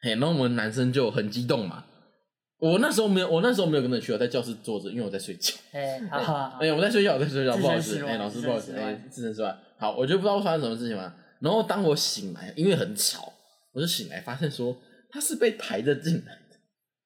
[0.01, 1.85] 嘿，然后我们男生就很激动嘛。
[2.59, 5.53] 我那时候没有，我那时候没有跟着去，我在教室坐着，因为我在睡觉。
[5.73, 9.57] 哎，好好好 哎、，我在睡觉，我在睡觉，不好意思，哎、老师不好意思，哎、自身是吧。
[9.77, 11.13] 好，我就不知道发生什么事情嘛。
[11.41, 13.33] 然后当我醒来，因为很吵，
[13.73, 14.77] 我就醒来发现说
[15.11, 16.57] 他是被抬着进来的。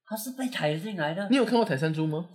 [0.05, 1.37] 他是被抬着进来的你。
[1.37, 2.27] 有看过台山猪吗？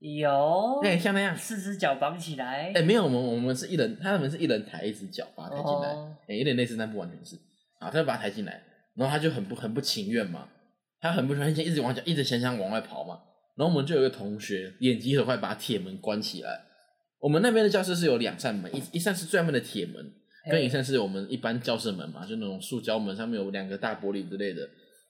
[0.00, 1.36] 有，对、像那样。
[1.36, 2.82] 四只脚绑起来哎、。
[2.82, 7.36] 没有，我们我们是一人，他们是一人抬一只脚把它抬进来，哎、哦有点类似，但不完全是。
[7.78, 8.62] 啊，他就把它抬进来，
[8.94, 10.48] 然后他就很不很不情愿嘛，
[11.00, 13.20] 他很不情愿，一直往脚，一直想想往外跑嘛。
[13.56, 16.62] 然后我们就有一个同学眼疾手快，把铁门关起来。
[17.20, 20.12] 我们那边的教室是有两扇门，一一扇是最外面的铁门，
[20.50, 24.66] 跟一扇是我们一般教室门嘛，就那种塑胶门，上面有两个大玻璃之类的，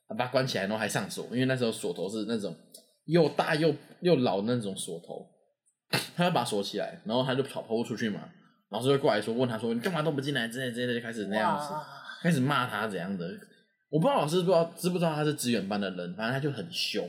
[0.08, 2.56] 把它关起来，然后还上锁，因为那时候锁头是那种
[3.06, 5.26] 又大又又老的那种锁头，
[6.16, 8.20] 他就把锁起来，然后他就跑跑出去嘛，
[8.70, 11.74] 老师就过来说问他说你干嘛都不进来之类之类的，就开始那样子，
[12.22, 13.26] 开始骂他怎样的，
[13.90, 17.08] 我不知道老师不知道知不知道他是资源班的人，反正他就很凶，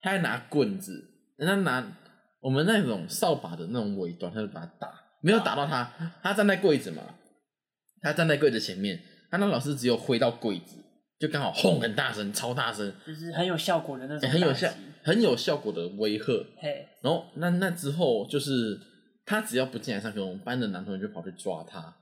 [0.00, 0.92] 他还拿棍子，
[1.36, 1.86] 人家拿
[2.40, 7.02] 我们那种扫把的那种尾端，他就把他打，没有打到他，他站在柜子嘛，
[8.00, 10.76] 他站在柜子前面，他那老师只有挥到柜子，
[11.18, 14.70] 就刚好轰很大声，超大声，就是很有效果的那种，欸很有效，
[15.02, 16.24] 很有效果的威吓。
[16.58, 18.78] 嘿，然后那那之后就是
[19.26, 21.92] 他只要不进来上课，我们班的男同学就跑去抓他，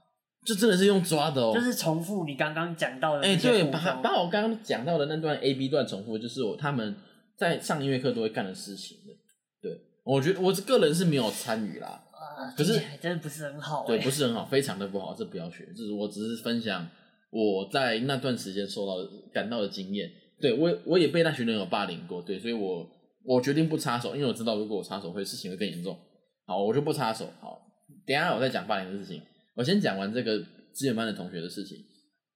[0.44, 1.52] 就真的是用抓的哦。
[1.54, 6.94] 就是重复你刚刚讲到的哎、对，把把我刚刚讲到的那段 A B 段重复，就是我他们
[7.38, 9.14] 在上音乐课都会干的事情的。
[9.62, 15.66] 对，我觉得我个人是没有参与啦，啊，可是听起来真的不是很好，对，哎不是很好，非常的不好，这不要学。
[15.74, 16.86] 这是我只是分享
[17.36, 18.94] 我在那段时间受到
[19.30, 20.10] 感到的经验。
[20.40, 22.88] 对我我也被那群人有霸凌过，对，所以我
[23.24, 25.98] 我决定不插手，因为我知道如果我插手会事情会更严重。
[26.46, 27.28] 好，我就不插手。
[27.40, 27.60] 好，
[28.06, 29.20] 等下我再讲霸凌的事情。
[29.54, 30.38] 我先讲完这个
[30.72, 31.78] 资源班的同学的事情。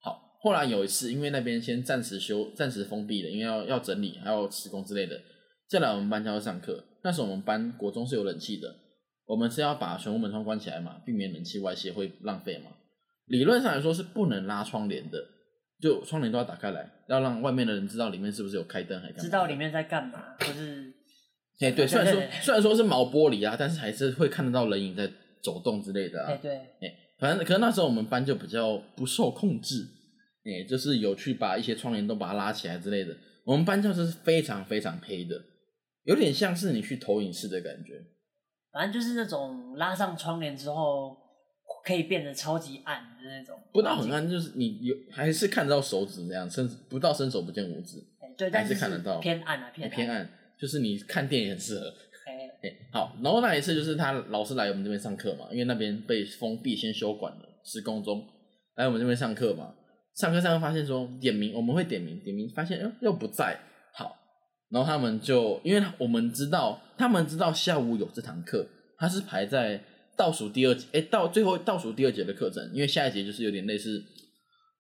[0.03, 5.21] 好，后来有一次，因为那边先暂时休、暂时封闭了，因为要要整理，还要施工之类的。
[5.69, 8.75] 再来我们班就要上课，那时候我们班国中是有冷气的，
[9.27, 12.73] 我们是要把全屋门窗关起来嘛，避免冷气外泄会浪费嘛。
[13.31, 15.19] 理论上来说是不能拉窗帘的，
[15.81, 20.93] 就窗帘都要打开来，要让外面的人知道里面是不是有开灯，还知道里面在干嘛，或是
[21.61, 25.11] 哎、对，虽然说虽然说是毛玻璃啊，但是还是会看得到人影在
[25.43, 26.33] 走动之类的啊。
[26.33, 29.87] 哎对，哎、反正可能那时候我们班就比较不受控制，
[30.45, 33.15] 哎、就是有去把一些窗帘都把它拉起来之类的。
[33.45, 35.41] 我们班教室是非常非常黑的，
[36.05, 38.03] 有点像是你去投影室的感觉。
[38.73, 41.17] 反正就是那种拉上窗帘之后
[41.85, 51.87] 可以变得超级暗的那种，不到很暗，就是你有还是看得到手指这样，伸不到伸手不见五指，哎对，还但是看得到偏暗啊，偏偏暗，就是你看电影很适合。
[52.27, 58.25] 哎， 哎、好，然后那一次就是他老师来我们这边上课嘛，因为那边被封闭先修管了，施工中，
[58.77, 59.75] 来我们这边上课嘛，
[60.15, 63.59] 上课上课发现说点名，我们会点名，点名发现哎又不在，
[63.95, 64.17] 好，
[64.71, 68.67] 然后他们就因为我们知道，他们知道下午有这堂课，
[68.99, 69.83] 他是排在
[70.17, 74.05] 倒数第二节，哎，到最后倒数第二节的课程，因为下一节就是有点类似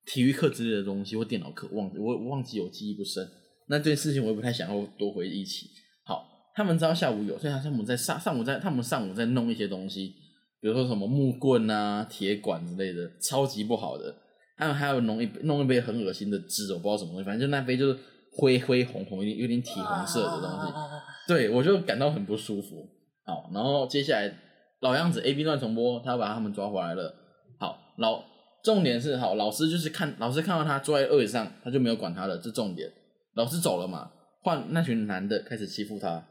[0.06, 3.26] 体育课之类的东西或电脑课，忘我我忘记我记忆不深，
[3.68, 5.68] 那这件事情我也不太想要多回忆起。
[6.04, 10.14] 好，他们知道下午有，所以他们在上上午在他们上午在弄一些东西，
[10.60, 14.14] 比如说什么木棍啊、铁管之类的，超级不好的。
[14.56, 17.98] 他们还有弄一弄一杯很恶心的汁，我不知道什么东西，反正就那杯就是
[18.32, 20.72] 灰灰红红，有点有点铁红色的东西。
[20.72, 20.86] 啊
[21.28, 22.88] 对我就感到很不舒服。
[23.24, 24.34] 好，然后接下来
[24.80, 27.14] 老样子 A B 乱重播，他把他们抓回来了。
[27.58, 28.24] 好，老
[28.62, 32.90] 重点是好，老师就是看老师看到他坐在位置上，他就没有管他了，这重点。
[33.34, 34.10] 老师走了嘛，
[34.42, 36.22] 换那群男的开始欺负他，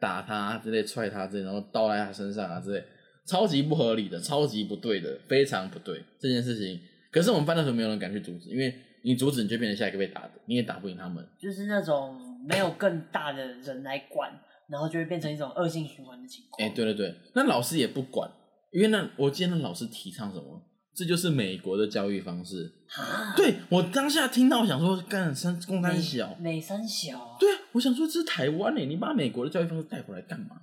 [0.00, 2.84] 打他之类，踹他之类，然后倒在他身上啊之类，
[3.26, 6.80] 超级不合理的，超级不对的，非常不对这件事情。
[7.10, 11.26] 可是我们班的时候没有人敢去阻止，因为你阻止你就变成下一个被打的，你也打不赢他们。
[11.40, 12.16] 就是那种
[12.48, 14.30] 没有更大的人来管，
[14.68, 16.68] 然后就会变成一种恶性循环的情况。
[16.68, 18.30] 哎、对对对，那老师也不管，
[18.72, 20.62] 因为那我记得那老师提倡什么，
[20.94, 22.72] 这就是美国的教育方式。
[22.96, 30.56] 啊，对我当下听到，我想说，干三公三小，美三小，对啊，我想说这是台湾呢，你把美国的教育方式带回来干嘛？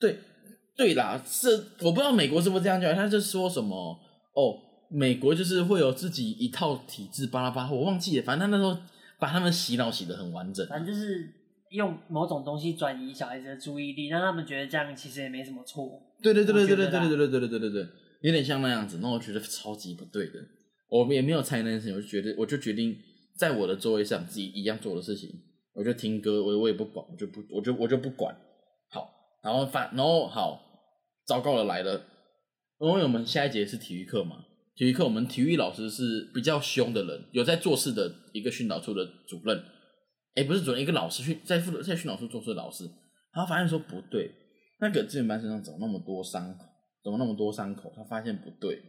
[0.00, 0.18] 对
[0.76, 1.48] 对啦，是
[1.80, 3.76] 我不知道美国是不是这样教育，他就说什么
[4.34, 4.58] 哦，
[4.90, 8.76] 美国就是会有自己一套体制，巴拉巴拉，我忘记了，反正他那时候
[9.20, 10.66] 把他们洗脑洗的很完整。
[10.66, 11.32] 反正就是
[11.72, 16.00] 用某种东西转移小孩子的注意力，让他们觉得这样其实也没什么错。
[16.22, 18.98] 对对对对对对我觉得啦对对对对对对对对，有点像那样子。
[19.02, 20.38] 那我觉得超级不对的，
[20.88, 22.96] 我也没有参与那件事情，我就觉得我就决定
[23.36, 25.28] 在我的座位上自己一样做的事情，
[25.74, 28.34] 我就听歌，我我也不管，我就不我就我就不管。
[28.90, 29.10] 好，
[29.42, 30.60] 然后反然后好，
[31.26, 32.04] 糟糕的来了，
[32.78, 34.44] 因为我们下一节是体育课嘛，
[34.76, 39.64] 体育课我们体育老师是比较凶的人，有在做事的一个训导处的主任，
[40.34, 42.88] 哎，不是主任，一个老师去在负责在训导处做事的老师，
[43.32, 44.30] 他发现说不对，
[44.80, 46.64] 那个志愿班身上怎么那么多伤口，
[47.02, 47.92] 怎么那么多伤口？
[47.94, 48.80] 他发现不对，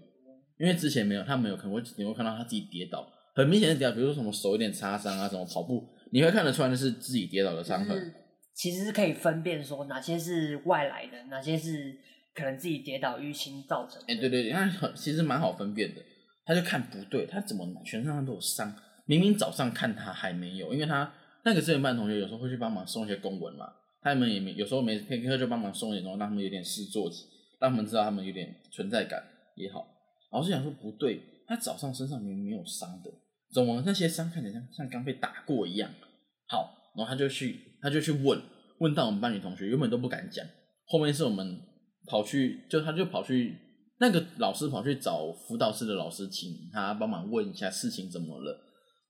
[0.57, 7.89] 因为之前没有，他没有可能会你会看到他自己跌倒，很明显的跌倒，比如说什么手有点擦伤啊，什么跑步，你会看得出来那是自己跌倒的伤痕。
[7.89, 8.13] 就是
[8.55, 11.97] 其实是可以分辨说哪些是外来的，哪些是
[12.35, 14.13] 可能自己跌倒淤青造成的。
[14.13, 16.01] 哎、对对对，他很其实蛮好分辨的。
[16.45, 18.75] 他就看不对，他怎么全身上都有伤？
[19.05, 21.11] 明明早上看他还没有，因为他
[21.45, 27.09] 那个志愿班同学有时候会去帮忙送一些公文嘛，他们也没有时候没片课就帮忙送一点东西，让他们有点事做，
[27.59, 29.23] 让他们知道他们有点存在感
[29.55, 29.85] 也好。
[30.31, 33.11] 老师想说不对，他早上身上明明没有伤的，
[33.53, 35.91] 怎么那些伤看起来像像刚被打过一样？
[36.47, 38.41] 好，然后他就去他就去问，
[38.79, 40.45] 问到我们班女同学原本都不敢讲，
[40.85, 41.59] 后面是我们
[42.07, 43.57] 跑去，就他就跑去
[43.99, 48.59] 那个老师跑去找辅导室的老师，请他帮忙问一下事情怎么了，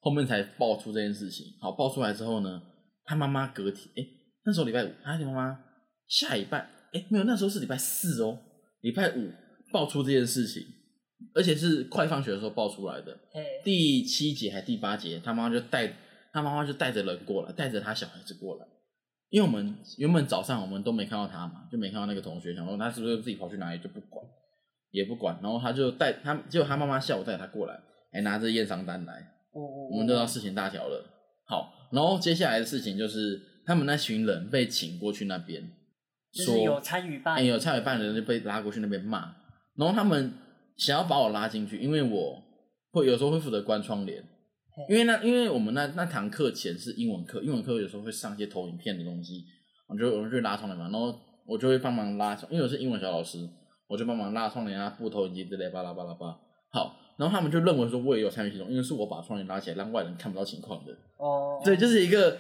[0.03, 1.45] 后面才爆出这件事情。
[1.61, 2.61] 好，爆出来之后呢，
[3.05, 4.05] 他妈妈隔天，哎，
[4.45, 5.59] 那时候礼拜五，他妈妈
[6.07, 6.59] 下礼拜，
[6.91, 8.37] 哎，没有，那时候是礼拜四哦，
[8.81, 9.31] 礼拜五
[9.71, 10.61] 爆出这件事情，
[11.33, 13.17] 而且是快放学的时候爆出来的。
[13.31, 15.87] 嘿，第七节还第八节，他妈妈就带
[16.33, 18.67] 他妈妈就带着人过来，带着他小孩子过来。
[19.29, 24.23] 因为我们原本早上我们都没看到他嘛，就没看到那个同学，想说他是不是自己跑去哪里就不管，
[24.91, 25.39] 也不管。
[25.41, 27.79] 然后他就带他，结果他妈妈下午带他过来，
[28.11, 31.05] 还拿着验伤单来，我们就知道事情大条了。
[31.45, 35.61] 好，然后接下来的事情就是他们那群人被请过去那边，
[36.33, 39.35] 说就是有参与办，哎、有参与办的人就被拉过去那边骂，
[39.75, 40.33] 然后他们
[40.77, 42.41] 想要把我拉进去，因为我
[42.91, 44.23] 会有时候会负责关窗帘，
[44.89, 49.43] 因为那因为我们那那堂课前是英文课，英文课有时候会上一些投影片的东西，
[49.87, 51.13] 我就我们就拉窗帘嘛，然后
[51.45, 53.37] 我就会帮忙拉，因为我是英文小老师，
[53.87, 56.39] 我就帮忙拉窗帘啊、布投影机之类，巴拉巴拉巴拉。
[56.71, 60.91] 好，然后他们就认为说我也有参与其中，因为是我把窗帘拉起来，让外人看不到情况的。
[61.17, 62.37] 哦，对，就是一个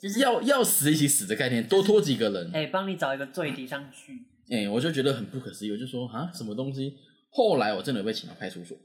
[0.00, 2.50] 就是要要死一起死的概念，多拖几个人。
[2.52, 4.20] 哎，帮你找一个最低上去，
[4.50, 6.94] 哎、我就觉得很不可思议，我就说啊，什么东西？
[7.30, 8.76] 后来我真的被请到派出所，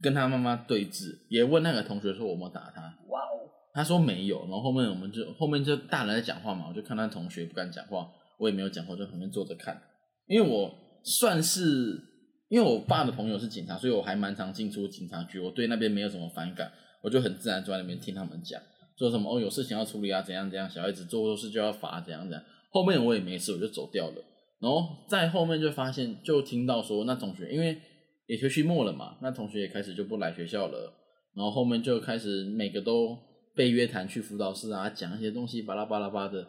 [0.00, 9.80] 跟他妈妈对峙，也问那个同学说我有没有打他，哇哦，他说没有，然后后面我们就后面就大人在讲话嘛，我就看他同学不敢讲话，我也没有讲话，就旁边坐着看，
[10.26, 10.72] 因为我
[11.02, 12.00] 算是
[12.48, 16.70] 因为我爸的朋友是警察，所以我还蛮常进出警察局，我对那边没有什么反感，
[17.02, 18.60] 我就很自然坐在那边听他们讲，
[18.96, 22.42] 说什么哦有事情要处理啊，怎样怎样，小孩子做错事就要罚，怎样怎样。
[22.70, 24.14] 后面我也没事，我就走掉了。
[24.60, 27.78] 然后在后面就发现，就听到说那同学因为
[28.26, 30.92] 也学期末了嘛，那同学也开始就不来学校了，
[31.34, 33.18] 然后后面就开始每个都
[33.54, 36.46] 被约谈去辅导室啊，讲一些东西巴拉巴拉巴的。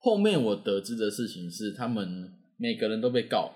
[0.00, 3.52] 后面我得知的事情是，他们每个人都被告，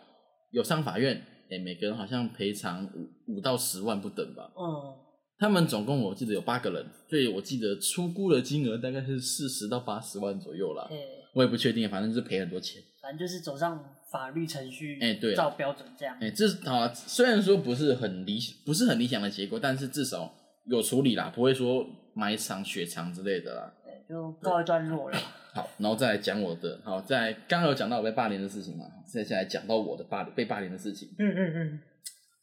[0.51, 4.51] 有上法院，哎，每个人好像赔偿五五到十万不等吧。
[4.57, 4.95] 嗯，
[5.39, 10.87] 他们总共我记得有八个人，所以我记得出估的金额大概是四十到八十万左右啦。
[10.89, 10.99] 对，
[11.35, 12.83] 我也不确定，反正就是赔很多钱。
[13.03, 16.17] 反正就是走上法律程序，哎对啊照标准这样。
[16.21, 20.33] 哎、这好啊，虽然说不是很理不是很理想的结果，但是至少
[20.67, 21.85] 有处理啦，不会说
[22.15, 23.75] 埋场血偿之类的啦。
[23.85, 25.19] 对，就告一段落了。
[25.55, 31.09] 好，然后再来讲我的，好，在刚刚有讲到我被霸凌的事情嘛，接下来讲到我的霸被霸凌的事情。
[31.19, 31.81] 嗯嗯嗯，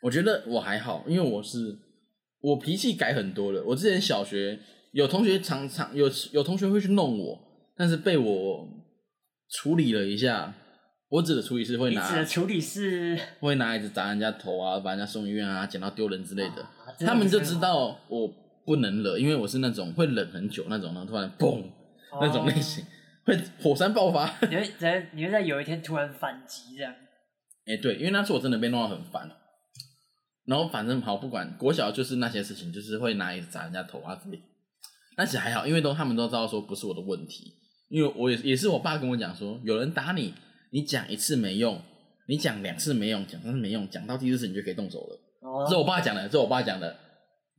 [0.01, 1.77] 我觉得我还好，因为我是
[2.41, 3.63] 我脾气改很多了。
[3.65, 4.59] 我之前小学
[4.91, 7.39] 有同学常常有有同学会去弄我，
[7.75, 8.67] 但是被我
[9.49, 10.53] 处理了一下。
[11.09, 16.61] 我指的处理是会你拿指的处理是会拿椅子砸人家头啊，把人家送医院啊，捡到丢人之类的。
[16.61, 18.31] 啊他们就知道我
[18.63, 21.63] 不能惹，因为我是那种会忍很久那种，然后突然嘣
[22.21, 22.85] 那种类型，
[23.29, 24.33] 会火山爆发。
[24.49, 26.93] 你会在你会在有一天突然反击这样。
[27.65, 29.29] 哎、对，因为那次我真的被弄到很烦，
[30.45, 34.43] 然后反正好不管国小就是那些事情，就是会拿椅子砸人家头啊之类的。
[35.15, 37.53] 但是还好，因为都他们都知道说不是我的问题，
[37.89, 40.33] 因为我也也是我爸跟我讲说，有人打你，
[40.71, 41.79] 你讲一次没用，
[42.27, 45.19] 你讲两次没用，讲三次没用，讲到第四次你就可以动手了。
[45.41, 46.95] 哦这是我爸讲的，这是我爸讲的，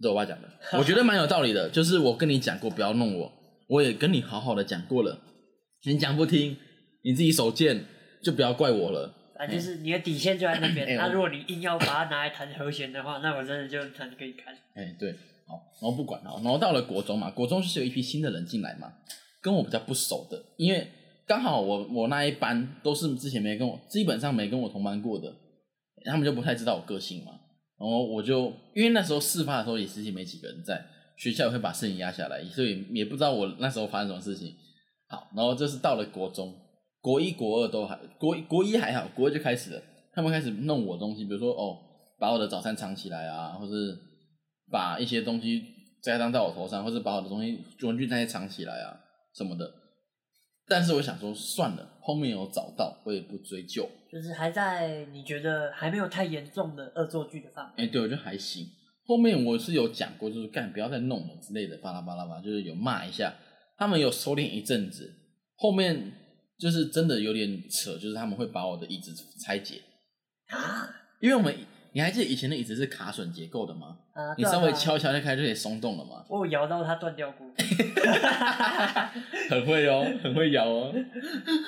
[0.01, 1.69] 这是我爸讲的，我觉得蛮有道理的。
[1.71, 3.33] 就是我跟你讲过不要弄我，
[3.69, 5.21] 我也跟你好好的讲过了，
[5.85, 6.57] 你讲不听，
[7.03, 7.85] 你自己手贱，
[8.23, 9.15] 就不要怪我了。
[9.37, 10.97] 啊就是你的底线就在那边。
[10.99, 14.55] 那如果你硬要把它拿来弹和弦的话， 那我真的就弹给你看。
[14.75, 15.13] 哎、对，
[15.47, 18.93] 好，然后不管了，然后到了国中嘛，国中就是有一批新的人进来嘛，
[19.41, 20.87] 跟我比较不熟的，因为
[21.27, 25.35] 刚好我我那一班都是之前没跟我，基本上没跟我同班过的，
[26.05, 27.33] 他们就不太知道我个性嘛，
[27.79, 30.85] 然后我就因为那时候事发的时候也实际没几个人在，
[31.17, 34.55] 学校也会把事情压下来，所以也不知道我那时候发生什么事情。
[35.11, 36.55] 好，然后这是到了国中，
[37.01, 39.83] 国一国二都还国一国一还好，国二就开始了，
[40.15, 41.77] 他们开始弄我东西，比如说哦，
[42.19, 43.99] 把我的早餐藏起来啊，或是
[44.71, 45.65] 把一些东西
[46.01, 49.01] 栽赃在我头上，或是把我的东西文具那些藏起来啊
[49.35, 49.69] 什么的。
[50.69, 53.89] 但是我想说，算了，后面有找到，我也不追究。
[54.09, 57.85] 就是还在你觉得还没有太严重的恶作剧的范围。
[57.85, 58.65] 哎、对，我觉得还行。
[59.05, 63.35] 后面我是有讲过，就是干不要再弄了之类的，巴拉巴拉巴拉，就是有骂一下。
[63.81, 65.11] 他们有收敛一阵子，
[65.57, 66.13] 后面
[66.59, 69.11] 就是真的有点扯，就是他们会把我的椅子
[69.43, 69.81] 拆解，
[70.49, 70.87] 啊
[71.23, 71.55] 因为我们
[71.93, 73.97] 你还记得以前的椅子是卡榫结构的吗？
[74.13, 74.35] 啊！
[74.37, 76.27] 你稍微敲一敲就开就可以松动了嘛。
[76.29, 77.47] 我有摇到它断掉过。
[79.49, 80.95] 很会哦，很会摇哦。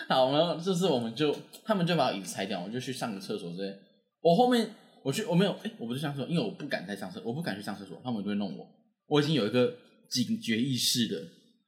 [0.06, 1.34] 好，然后这次我们就
[1.64, 3.74] 他们就把椅子拆掉，我就去上个厕所之类。
[4.20, 4.68] 我后面
[5.02, 8.66] 我去我没有哎、我不是上厕所，因为我不敢再上厕，我不敢去上厕所，他们就会弄我。
[9.08, 9.74] 我已经有一个
[10.10, 11.20] 警觉意识的，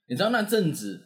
[0.08, 1.00] 你知道那阵子，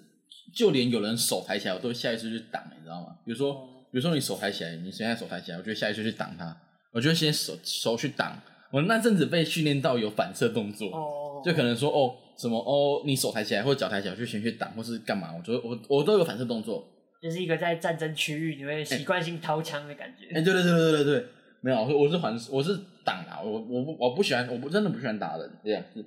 [0.55, 3.16] 就连有人手抬起来，我都会下意识去挡，你知道吗？
[3.24, 3.55] 比如说，
[3.90, 6.57] 比如说你手抬起来，你现在手抬起来，我就会下意识去挡他，
[6.92, 8.40] 我就会先手手去挡。
[8.70, 16.86] 我那阵子被训练到有反射动作，哦，就可能说哦什么哦，你手抬起来或者脚抬起来，我就先去挡或是干嘛，我觉得我我都有反射动作。
[17.22, 20.26] 就是一个在战争区域你会习惯性掏枪的感觉。
[20.36, 21.26] 哎、对对对对对对，
[21.62, 26.05] 没有，我是反我是挡啊，我我不我不喜欢，我不真的不喜欢打人这样子。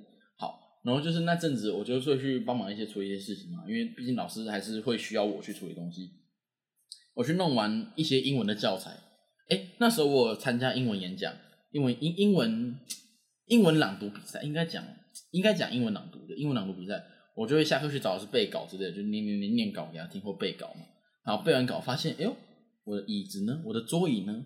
[0.82, 6.10] 然后就是那阵子我就会去帮忙一些处理一些事情嘛，因为毕竟老师还是会需要我去处理东西。
[7.14, 8.90] 我去弄完一些英文的教材，
[9.48, 11.32] 哎、那时候我参加英文演讲，
[11.70, 12.78] 英文英英文
[13.46, 14.82] 英文朗读比赛，应该讲
[15.30, 17.04] 应该讲英文朗读的英文朗读比赛，
[17.36, 20.86] 我就会下课去找老师背稿之类的，就念念念念稿给他听或背稿嘛。
[21.24, 22.34] 然后背完稿发现，哎呦，
[22.84, 23.62] 我的椅子呢？
[23.64, 24.44] 我的桌椅呢？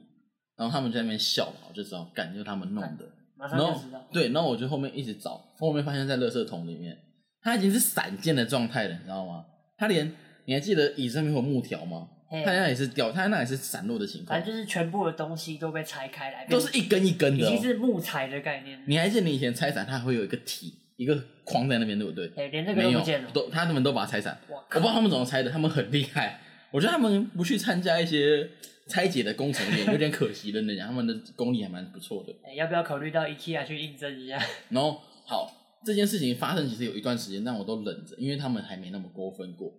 [0.56, 3.08] 然后他们在那边笑，我就知道，干就他们弄的。
[3.36, 4.06] 马上然后知道。
[4.12, 6.96] 对，然后我就后面一直找，后面发现在垃圾桶里面，
[7.42, 9.44] 它已经是散件的状态了，你知道吗？
[9.78, 10.12] 它连
[10.46, 12.08] 你还记得椅子上面有木条吗？
[12.28, 17.62] 嘿它那也是掉，它那也是散落的情况反，正就是全部的东西都被拆开来，都是一根一根的、哦已经。
[17.62, 18.82] 是木材的概念。
[18.86, 22.26] 你还记得你以前拆散，它还会有一个体，一个框在那边，对不对？
[22.36, 23.30] 哎，连这个没有都不见了，。
[23.32, 24.36] 都他们都把它拆散。
[24.48, 26.40] 哇我不知道他们怎么拆的，他们很厉害。
[26.72, 28.50] 我觉得他们不去参加一些
[28.88, 32.32] 拆解的工程也有点可惜的那讲，他们的功力还蛮不错的。
[32.44, 34.38] 哎，要不要考虑到 IKEA 去应征一下？
[34.70, 35.50] 然后好，
[35.84, 39.72] 这件事情发生其实有一段时间，但我都忍着，因为他们还没那么过分过，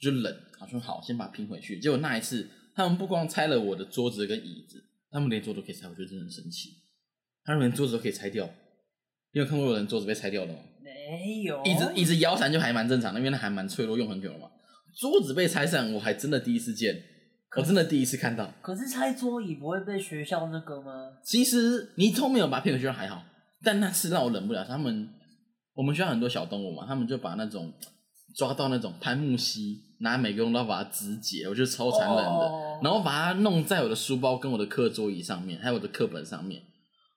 [0.00, 1.78] 就忍，好说好先把它拼回去。
[1.78, 6.70] 结果那一次，他们不光拆了我的桌子跟椅子，他们连桌都可以拆，我觉得真的很神奇。
[7.44, 8.48] 他们连桌子都可以拆掉，
[9.34, 10.58] 你有看过有人桌子被拆掉的吗？
[10.82, 11.62] 没有。
[11.64, 14.48] 椅子椅子摇散就还蛮正常的，因为那还蛮脆弱，用很久了嘛。
[14.96, 17.02] 桌子被拆散，我还真的第一次见。
[17.56, 18.50] 我真的第一次看到。
[18.60, 21.12] 可是拆桌椅不会被学校那个吗？
[21.22, 23.22] 其实你后面有把骗回学校还好，
[23.62, 24.64] 但那次让我忍不了。
[24.64, 25.08] 他们
[25.74, 27.72] 我们学校很多小动物嘛，他们就把那种
[28.36, 32.22] 抓到那种攀木蜥，拿美工刀把它肢解，我觉得超残忍的。
[32.22, 36.60] 哦然后把它弄在我的书包跟我的课桌椅上面，还有我的课本上面，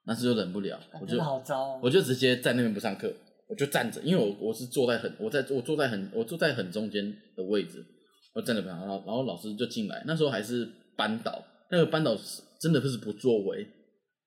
[0.05, 1.79] 那次就忍不了，我就好糟哦。
[1.81, 3.11] 我就直接在那边不上课，
[3.49, 7.83] 我就站着，因为我我是坐在很我在我坐在很我坐在很中间的位置，
[8.37, 13.67] 我站着不上，然后然后老师就进来，那时候还是班导，那个班导是真的就是不作为，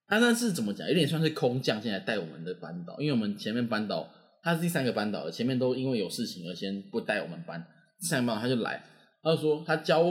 [0.08, 4.08] 他那是怎么讲，有点算是空降进来带我们的班导，因为我们前面班导
[4.42, 7.64] 他是第三个班导了，前面都因为有事情而先不带我们班，
[8.00, 8.82] 第三个班导他就来，
[9.22, 10.02] 他就说他教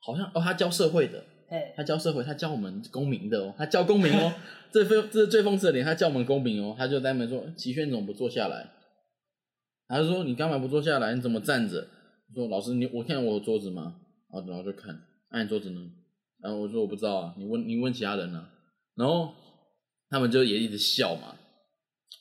[0.00, 4.32] 好像哦他教社会的，哎，他教社会，他教我们公民的哦，他教公民哦，
[4.72, 8.68] 这非这是最讽刺的点，他教我们公民哦，他就在那边说，齐轩你怎么不坐下来？
[9.86, 11.14] 他就说你干嘛不坐下来？
[11.14, 11.86] 你怎么站着？
[12.34, 13.96] 说老师你我看我有桌子吗？
[14.28, 14.96] 啊，然后就看，
[15.30, 15.80] 那、你桌子呢？
[16.42, 18.48] 然后我说我不知道啊，你问你问其他人啊。
[18.96, 19.34] 然后
[20.08, 21.34] 他们就也一直笑嘛。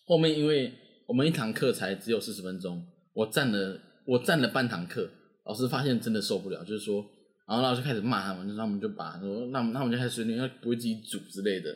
[0.05, 0.73] 后面因为
[1.07, 5.09] 我们一堂课才只有四十分钟，我站了我站了半堂课，
[5.45, 7.05] 老师发现真的受不了，就是说，
[7.47, 11.75] 然后老师开始骂他们，就他们就把说，那那我们就开始训练，要不会自己煮之类的，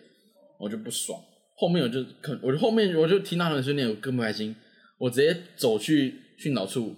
[0.59, 1.19] 我就不爽。
[1.55, 4.55] 后面我就可，我就后面我就听到他们训练，我更不开心，
[4.97, 6.95] 我直接走去训导处，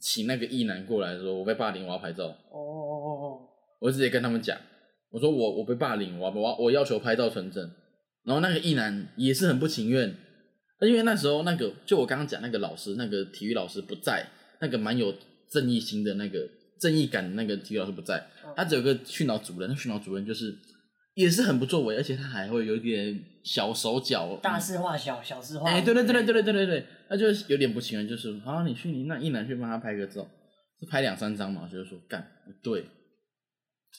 [0.00, 2.26] 请那个艺男过来说，我被霸凌，我要拍照。
[2.26, 3.40] 哦哦哦哦，
[3.80, 4.56] 我直接跟他们讲，
[5.10, 7.70] 我说我我被霸凌，我我我要求拍照存证。
[8.24, 10.14] 然后那个艺男也是很不情愿，
[10.82, 14.26] 因为那时候那个就我刚刚讲那个老师，那个体育老师不在，
[14.60, 15.14] 那个蛮有
[15.50, 16.46] 正义心的那个
[16.78, 20.54] 正义感的那个体育老师不在，他只有个训导主任，那训导主任就是
[21.20, 25.68] 也是很不作为，而且他还会有一点小手脚，大事化小，小事化无。
[25.68, 30.26] 哎、对对对对对对对对对，他就是有点不情愿，就是啊，你去你那一男去帮他拍个照，
[30.78, 32.84] 是拍两三张嘛，就是说干不对，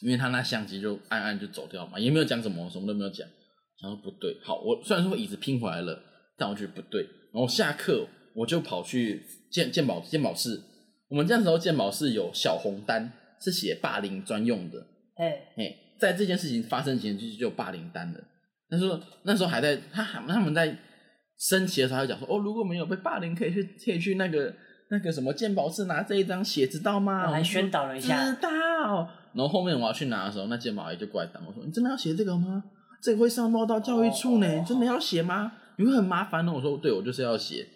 [0.01, 3.27] 因为他那相机就按按就走掉嘛，也没有讲什么，什么都没有讲，
[3.81, 6.01] 然后不对，好，我虽然说椅子拼回来了，
[6.37, 7.03] 但我觉得不对，
[7.33, 10.59] 然后下课我就跑去鉴鉴宝鉴宝室，
[11.09, 13.11] 我们那时候鉴宝室有小红单，
[13.41, 18.19] 是写霸凌专用的，哎，哎，在这件事情发生前就就有霸凌单了。
[18.69, 20.75] 那时候那时候还在他还他们在
[21.37, 24.51] 升旗的时候，还讲说哦，如果没有被霸凌，可以去可以去那个
[24.89, 27.27] 那个什么鉴宝室拿这一张写，知道吗？
[27.27, 29.07] 我还宣导了一下知道。
[29.33, 32.63] 然后后面我要去拿的时候，那鉴宝阿姨就过来挡我说：“你真的要写这个吗？
[33.03, 35.51] 这个会上报到教育处呢，哦你真的要写吗？
[35.77, 37.67] 你会很麻烦哦。”我说：“对，我就是要写。”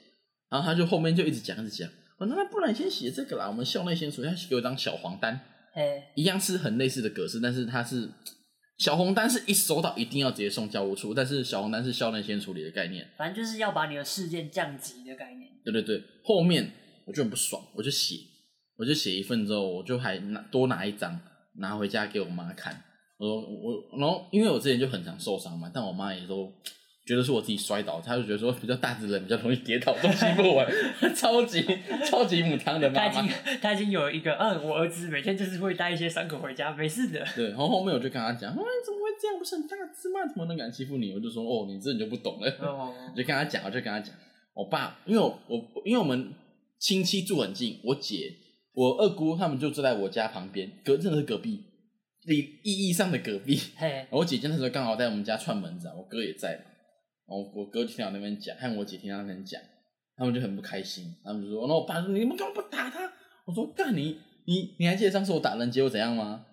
[0.49, 5.39] 然后他就后面就一直讲一直讲，我说：“那不然你先写这个啦，我们校内先出，他给我一张小黄单。”
[5.75, 8.09] 哎，一样是很类似的格式，但是它是
[8.77, 13.07] 小红单是一收到一定要直接送教务处，但是小红单是校内先处理的概念。
[13.17, 15.51] 反正就是要把你的事件降级的概念。
[15.63, 16.71] 对对对，后面
[17.05, 18.15] 我就很不爽，我就写，
[18.77, 21.19] 我就写一份之后，我就还拿多拿一张
[21.57, 22.83] 拿回家给我妈看。
[23.17, 26.53] 我说我，然后因为我之前就很常受伤嘛，但我妈也都
[27.05, 30.67] 觉得是我自己摔倒，他就觉得说比较大只人比较容易跌倒，东西不稳，
[31.15, 31.63] 超级
[32.09, 33.35] 超级母汤的妈妈他已经。
[33.61, 37.23] 他已经有一个，嗯，我儿子每天就是会带一些伤口回家，没事的。
[37.35, 39.37] 对，然后后面我就跟他讲，啊，你怎么会这样？
[39.37, 40.25] 不是很大只吗？
[40.27, 41.13] 怎么能敢欺负你？
[41.13, 42.49] 我就说，哦，你这你就不懂了。
[42.59, 44.15] 哦，我 就跟他讲，我就跟他讲，
[44.55, 46.33] 我爸，因为我我因为我们
[46.79, 48.33] 亲戚住很近，我姐、
[48.73, 51.63] 我二姑他们就住在我家旁边，隔真的是隔壁，
[52.25, 53.59] 意意义上的隔壁。
[53.75, 56.63] 嘿， 我姐姐那时候刚好在我们家串门子啊，我哥也在嘛，
[57.27, 59.59] 然后我哥就听到那边讲，和我姐听到那边讲，
[60.15, 63.11] 他们就很不开心，他们就说，然后我爸说你们干嘛不打他？
[63.45, 66.45] 我说干你你你还记得上次我打人结果怎样吗？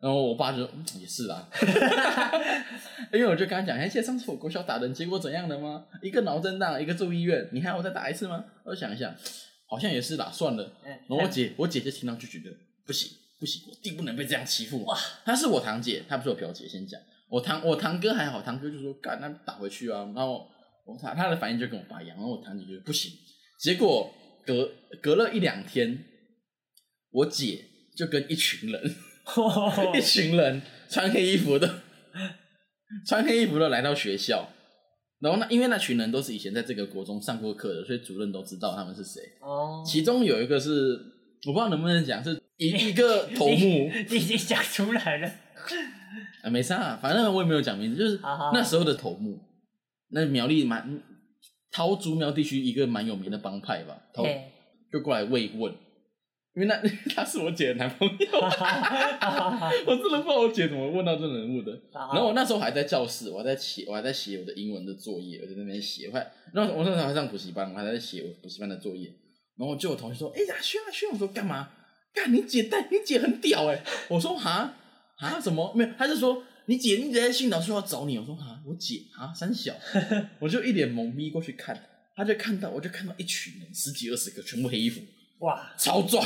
[0.00, 1.48] 然后我爸就说、嗯、也是啊，
[3.12, 5.86] 因为我就跟他讲，你还记得上次我国小打人结果怎样的吗？
[6.00, 8.44] 一个脑震荡，一个住医院，你还要我再打一次吗？
[8.64, 9.12] 我想一想，
[9.66, 10.72] 好像也是啦，算了。
[10.84, 12.56] 哎然后我姐我姐姐听到就觉得
[12.86, 13.10] 不行
[13.40, 14.84] 不行，我弟不能被这样欺负。
[14.84, 16.68] 哇，她是我堂姐，她不是我表姐。
[16.68, 17.00] 先讲
[17.30, 20.00] 我堂我堂哥还好，堂哥就说干那打回去啊。
[20.14, 20.46] 然后
[20.86, 23.12] 我他他的反应就跟我爸一样，然后我堂姐就说不行。
[23.60, 24.12] 结果
[24.46, 24.70] 隔
[25.02, 26.04] 隔了一两天，
[27.10, 27.64] 我姐
[27.96, 28.82] 就跟一群人
[29.94, 31.82] 一群人穿黑衣服的
[33.06, 34.48] 穿黑衣服的来到学校。
[35.20, 39.20] 然后那因为那群人都是以前在这个国中上过课的，所以主任都知道他们是谁。
[39.40, 40.96] 哦，其中有一个是
[41.46, 45.28] 我不知道能不能讲，是一一个头目 你已经讲出来了。
[46.48, 48.18] 啊，没差、啊，反正我也没有讲名字，就是
[48.52, 49.38] 那时候的头目，
[50.10, 51.00] 那苗栗蛮
[51.70, 54.24] 桃竹苗地区一个蛮有名的帮派吧，头，
[54.90, 55.72] 就过来慰问，
[56.56, 56.80] 因为那
[57.14, 58.14] 他是我姐的男朋友，
[59.86, 61.72] 我真的不知道我姐怎么问到这人物的。
[61.92, 69.12] 然后我那时候还在教室，我还在写，我还在写我的英文的作业，我在那边写，我还，然后我那时候还上补习班，我还在写我补习班的作业。
[69.58, 71.68] 然后就有同学说：“哎呀，轩啊轩，我说干嘛？
[72.14, 74.72] 干你姐带你姐很屌哎、我说哈，
[75.18, 75.90] 啊什么没有？
[75.98, 79.74] 他就说你姐一直在训导说要找你，我说啊我姐啊三小，
[80.38, 81.78] 我就一脸懵逼过去看，
[82.14, 85.00] 他就看到我就看到一群人十几二十个全部黑衣服，
[85.40, 86.24] 哇，超壮，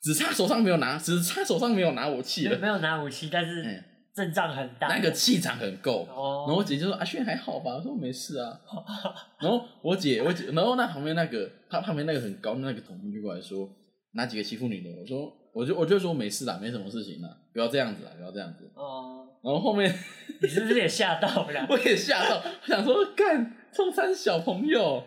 [0.00, 4.88] 只差手上没有拿，只差手上没有拿武器了，没有拿武器，但是嗯阵仗很大。
[4.88, 6.04] 那个气场很够。
[6.10, 8.60] 哦，然后我姐就说：“阿轩还好吧？”我说：“没事啊。
[9.40, 13.70] ”然后我姐，我姐，然后那旁边那个，他旁边那个很高的那个同学就过来说
[14.14, 18.70] ：“哪几个欺负你的？”我说：“我就我就说没事啦，没什么事情啦，不要这样子啦，不要这样子。
[18.74, 19.92] 哦，”然后后面
[20.40, 21.66] 你是不是也吓到了？
[21.68, 25.02] 我也吓到，我想说干中山小朋友，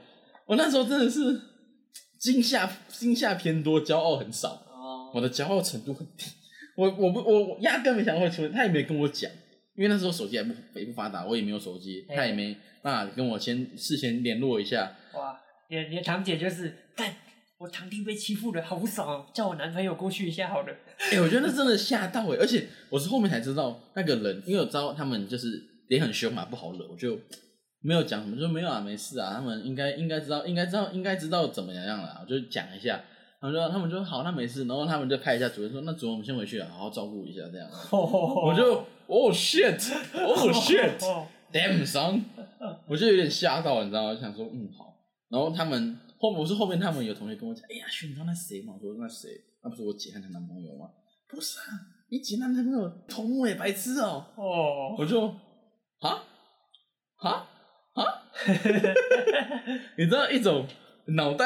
[0.46, 1.39] 我那时候真的是
[2.20, 4.50] 惊吓惊吓偏多，骄傲很少。
[4.70, 6.26] 哦，我的骄傲程度很低，
[6.76, 9.32] 我我不我我压根没想到会出现，他也没跟我讲，
[9.76, 14.94] 因为那时候手机还不也不发达，我也没有手机，嘿他也没办法跟我先事先联络一下。
[15.14, 15.39] 哇，
[15.70, 17.16] 你的你的堂姐就是干。
[17.64, 19.26] 我堂弟被欺负了，好不爽哦！
[19.34, 20.74] 叫我男朋友过去一下好了。
[21.14, 27.18] 哎、我觉得那真的吓到哎、而且我是后面才知道那个人，因为我知道他们就是脸很凶嘛，不好惹，我就
[27.80, 33.01] 没有讲什么，就没有啊，没事啊，他们应该应该知道，应该知道，应该知道怎么样样了，我就讲一下。
[33.39, 37.70] 他们说他们就好，那没事，然后他们就拍一下主任说，那主任我们先回去了，好好照顾一下这样。
[37.91, 38.76] 我我就
[39.07, 39.80] 哦 shit，
[40.14, 41.05] 哦 shit。
[41.05, 42.24] 哦 Damn son，
[42.88, 44.14] 我就有点吓到，你知道吗？
[44.14, 44.91] 就想说，嗯，好。
[45.30, 45.97] 然后他们
[46.32, 48.74] 后，我是后面他们有同学跟我讲，哎呀，轩，你知道那谁吗？
[48.76, 49.30] 我说那谁？
[49.64, 50.90] 那不是我姐和她男朋友吗？
[51.28, 51.66] 不是啊，
[52.10, 55.28] 你姐那男朋友同我也白痴哦、哦，我就
[56.00, 56.24] 啊
[57.18, 57.50] 啊
[57.94, 58.04] 啊，
[59.98, 60.68] 你知道一种
[61.08, 61.46] 脑袋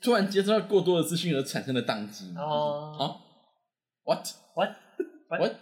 [0.00, 2.42] 突然接收到过多的资讯而产生的宕机吗？
[2.42, 3.02] 哦啊
[4.04, 5.54] ，what What？what？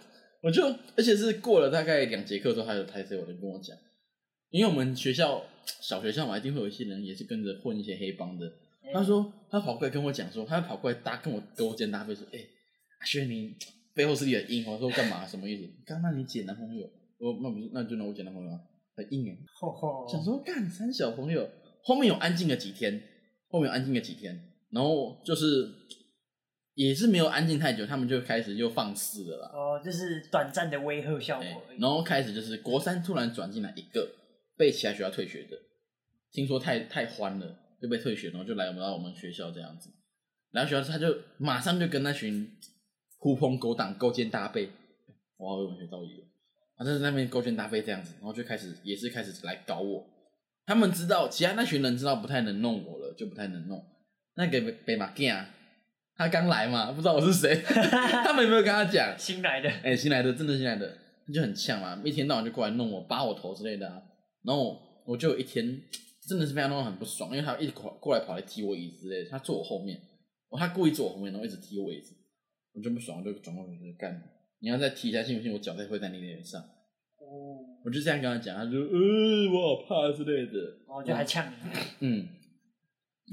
[0.43, 0.65] 我就
[0.97, 3.77] 而且是过了大概两节课之后，他有台才有人跟我讲，
[4.49, 5.43] 因为我们学校
[5.79, 8.51] 小学校嘛，一定会有一些人也是跟着混一些黑帮的。
[8.93, 12.39] 他说他跑过来跟我讲说，他跑过来搭跟我勾肩搭背说，哎、
[12.99, 13.55] 阿轩你
[13.93, 15.25] 背后是你的硬，我说干嘛？
[15.25, 15.69] 什么意思？
[15.85, 16.85] 刚刚你姐男朋友，
[17.19, 18.59] 我说那不是那就拿我姐男朋友啊，
[18.95, 21.49] 很硬哎、哦想说干三小朋友，
[21.83, 23.01] 后面有安静了几天，
[23.49, 24.37] 后面有安静了几天，
[24.71, 25.69] 然后就是
[26.73, 29.51] 也是没有安静太久，他们就开始又放肆了啦。
[29.53, 31.63] 哦，就是短暂的威吓效果。
[31.77, 34.09] 然后开始就是国三突然转进来一个
[34.57, 35.57] 被其他学校退学的，
[36.31, 39.89] 听说太太欢了就被退学，然后就来我们到我们学校这样子。
[40.51, 42.47] 然后学校他就马上就跟那群
[43.17, 44.69] 狐朋狗党勾肩搭背，
[45.37, 46.27] 我好有文学造诣哦。
[46.77, 50.05] 他就在那边勾肩搭背这样子，然后就开始也是开始来搞我。
[50.65, 53.83] 他们知道，其他那群人知道不太能弄我了，就不太能弄。
[54.35, 55.49] 那个北北马 g 啊，
[56.15, 59.13] 他刚来嘛，不知道我是谁， 他们有没有跟他讲？
[59.17, 60.97] 新来的，哎、新来的，真的新来的，
[61.27, 64.01] 他就很呛嘛，一天到晚就过来弄我，扒我头之类的啊。
[64.43, 65.81] 然后我就有一天
[66.27, 70.01] 真的是被他弄得很不爽，因为他一直过过来跑来踢我椅子之类的，他坐我后面，
[70.49, 72.15] 我他故意坐我后面，然后一直踢我椅子，
[72.73, 74.21] 我就不爽，我就转过去就干，
[74.59, 76.61] 你要再踢一下，信不信我脚再会在你脸上？
[76.61, 82.27] 哦，我就这样跟他讲，他就呃我好怕之类的，哦，就还呛你，嗯，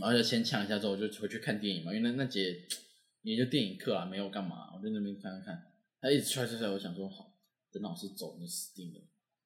[0.01, 2.57] 然后就先呛一下之后，我就回去看电影嘛，因为那那节
[3.23, 5.63] 也就电影课啊，没有干嘛，我在那边看看看。
[6.01, 7.35] 他一直踹踹踹，我想说好，
[7.73, 9.01] 等老师走你就死定了。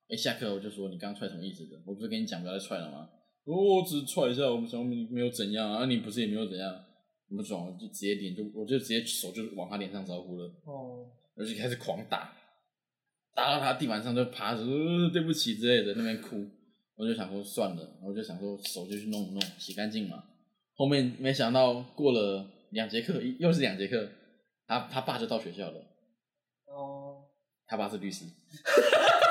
[0.09, 1.81] 哎，下课我就说你刚刚踹什么意思的？
[1.87, 3.09] 我不是跟你讲不要再踹了吗？
[3.45, 6.85] 哦，我只是踹一下，我们想没没有怎样啊，你不是也没有怎样，
[7.31, 12.33] 我不爽，我就直接脸就我就直接手就往他脸上招呼了，哦，而且开始狂打，
[13.35, 16.47] 打到他地板上就趴着，呃对不起之类的那边哭。
[16.95, 20.23] 我就想说算了，我就想说手就去弄一弄，洗干净嘛。
[20.75, 24.09] 后面没想到过了两节课，又是两节课，
[24.67, 25.81] 他他爸就到学校了，
[26.67, 27.25] 哦，
[27.67, 28.27] 他爸是律师。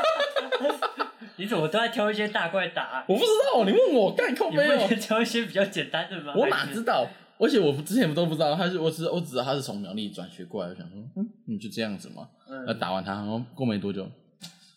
[1.38, 3.04] 你怎么都在挑一些大怪打？
[3.08, 6.34] 我不知道，你问我干靠你背哦不能，挑一些比较简单的吗？
[6.36, 7.08] 我哪知道？
[7.40, 12.28] 而且我之前都不知道，他是我只我只知道他是从苗栗转学过来，我想说，嗯，你就这样子嘛。
[12.68, 14.08] 那嗯，打完他，然后过没多久，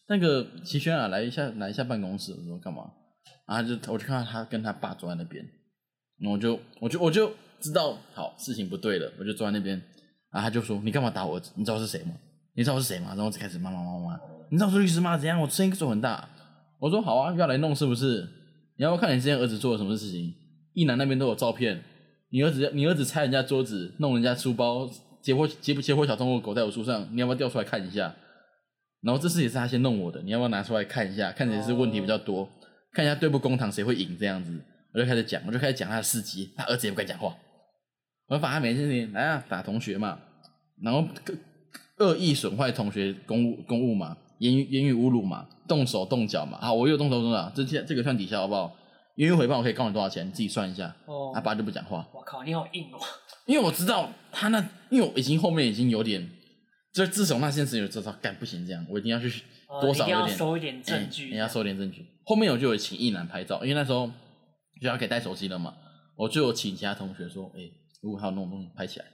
[0.09, 2.85] 那个齐轩啊，来一下来一下办公室，我说干嘛？
[3.47, 5.45] 然后他就我就看到他跟他爸坐在那边，
[6.18, 7.30] 然后我就我就我就
[7.61, 9.76] 知道好事情不对了，我就坐在那边，
[10.32, 11.51] 然后他就说你干嘛打我儿子？
[11.57, 12.12] 你知道是谁吗？
[12.57, 13.09] 你知道我是谁吗？
[13.17, 15.19] 然后就开始骂骂骂骂，你知道我是律师吗？
[15.19, 15.41] 怎样？
[15.41, 16.29] 我声音做很大，
[16.79, 18.29] 我说好啊，要来弄是不是？
[18.77, 20.33] 你要不要看你之前儿子做了什么事情？
[20.73, 21.83] 一男那边都有照片，
[22.31, 24.89] 你儿子你儿子拆人家桌子，弄人家书包，
[25.21, 28.15] 解剖解解剖小动物狗在我书上，你要不要调出来看一下？
[29.03, 31.33] 然后这事也是他先弄我的，你要不要拿出来看一下？
[31.33, 32.49] 看谁是问题比较多，
[32.93, 34.53] 看一下对簿公堂谁会赢这样子。
[34.93, 37.37] 我就开始讲，我就开始讲他的事迹，他儿子也不敢讲话。
[38.29, 40.19] 我就把他每件事情来啊打同学嘛，
[40.83, 41.07] 然后
[41.99, 46.59] 恶意损坏同学公务公务嘛，言语言语侮辱嘛，动手动脚嘛。
[46.61, 48.74] 好，我又动手动脚，这这这个算抵消好不好？
[49.16, 50.26] 言语诽谤我可以告你多少钱？
[50.26, 50.95] 你自己算一下。
[51.07, 52.99] 哦他，爸就不讲话，我靠，你好硬哦！
[53.47, 54.59] 因为我知道他那，
[54.90, 56.28] 因为我已经后面已经有点
[56.92, 59.30] 就自从那件事情，我就知道，干不行，这样我一定要去
[59.80, 62.05] 多少有点收一点证据，哎你要收点证据。
[62.24, 64.11] 后面我就有请一男拍照，因为那时候
[64.82, 65.74] 就要可以带手机了嘛，
[66.16, 67.61] 我就有请其他同学说，哎、
[68.03, 69.14] 如果还有那种东西拍起来，那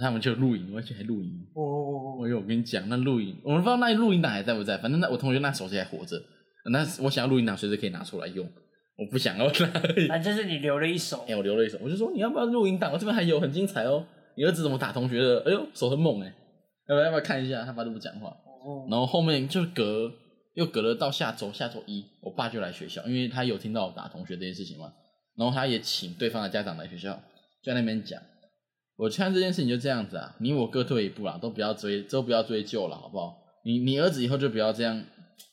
[0.00, 1.30] 他们就录影，而且还录影。
[1.54, 6.20] 哦哦哦我有我跟你讲，那录影，我们不知道那录影档还在不在，反正那我同学那手机还活着，
[6.70, 8.46] 那我想要录影档随时可以拿出来用，
[8.96, 10.06] 我不想要拿而已。
[10.06, 12.92] 反正就是你留了一手哎、，我留了一手，我就说你要不要录影档？
[12.92, 14.06] 我这边还有很精彩哦。
[14.36, 15.42] 你儿子怎么打同学的？
[15.46, 16.32] 哎呦，手很猛哎，
[16.88, 17.64] 要不要要不要看一下？
[17.64, 18.28] 他爸都不讲话。
[18.28, 20.10] 哦然后后面就隔
[20.54, 24.92] 又隔了到下周，下周一，我爸就来学校，因为他有听到我打同学这件事情嘛，
[25.36, 27.14] 然后他也请对方的家长来学校，
[27.62, 28.20] 就在那边讲。
[29.00, 33.34] 我看这件事情就这样子啊，你我各退一步啦，都不要追，都不要追究了，好不好？
[33.64, 35.02] 你你儿子以后就不要这样，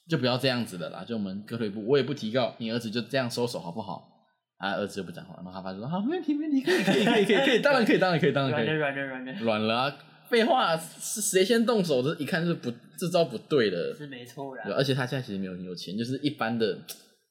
[0.09, 4.05] 就不要这样子的啦，就我们各退一步，我也不提告，你儿子就这样收手，好不好？
[4.57, 9.01] 啊，儿子就不讲话，然后他爸就说好，没问题，没问题，可以，可以，可以，可以，可以，当然可以，当然可以，当然可以软的。
[9.01, 9.97] 软的软的，软了啊！
[10.29, 12.03] 废话，是谁先动手？
[12.03, 13.95] 这一看就是不，这招不对的。
[13.95, 16.77] 是没错对，而且他现在其实没有很有钱，就是一般的，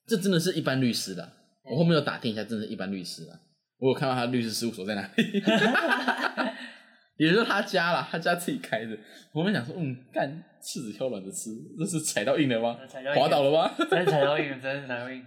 [0.06, 1.30] 这真的是一般律师啦。
[1.70, 3.38] 我后面有打听一下，真的是一般律师啦。
[3.78, 5.24] 我有看到他律师事务所在哪里，
[7.18, 8.98] 也就是他家啦，他家自己开的。
[9.32, 10.28] 我们想说，嗯，干
[10.62, 12.78] 柿子挑软的吃，这是踩到硬了吗？
[13.14, 13.74] 滑倒了吗？
[13.78, 15.26] 真的踩到硬了，真是踩到硬了。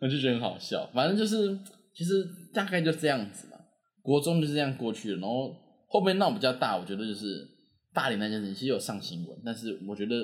[0.00, 0.88] 我就觉得很好笑。
[0.94, 1.58] 反正就是，
[1.94, 2.24] 其实
[2.54, 3.56] 大概就这样子嘛。
[4.02, 5.54] 国中就是这样过去了，然后
[5.88, 7.46] 后面闹比较大，我觉得就是
[7.92, 10.14] 大连那件事情，其实有上新闻，但是我觉得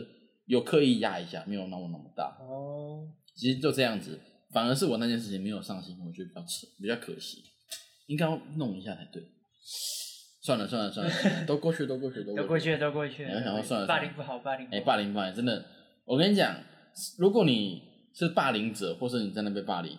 [0.46, 2.36] 有刻意压一下，没有闹那么大。
[2.40, 4.20] 哦，其实就这样子，
[4.55, 7.42] 反而是我那件事情没有上心，我觉得比较扯，比较可惜，
[8.07, 9.22] 应该要弄一下才对。
[10.42, 13.30] 算了算了算了，都过去都过去都都过去了，都过去了。
[13.30, 14.84] 哎我想说算了霸凌不好，霸凌哎、好。
[14.84, 15.64] 霸凌霸凌真的，
[16.05, 16.57] 我跟你讲，
[17.18, 17.82] 如果你
[18.14, 19.98] 是霸凌者，或是你在那被霸凌，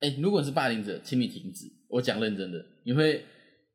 [0.00, 1.66] 哎、如果你是霸凌者，请你停止。
[1.88, 3.24] 我讲认真的，你会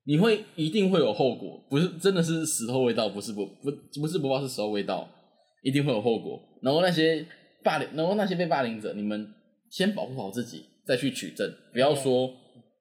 [0.06, 5.10] 你会一定会有后果，不是真的是石头味道，不是不不不是不报是石头味道，
[5.62, 6.42] 一定会有后果。
[6.62, 7.26] 然后那些
[7.64, 9.34] 霸凌，然后那些被霸凌者，你们
[9.72, 12.32] 先保护好自己，再去取证，不要说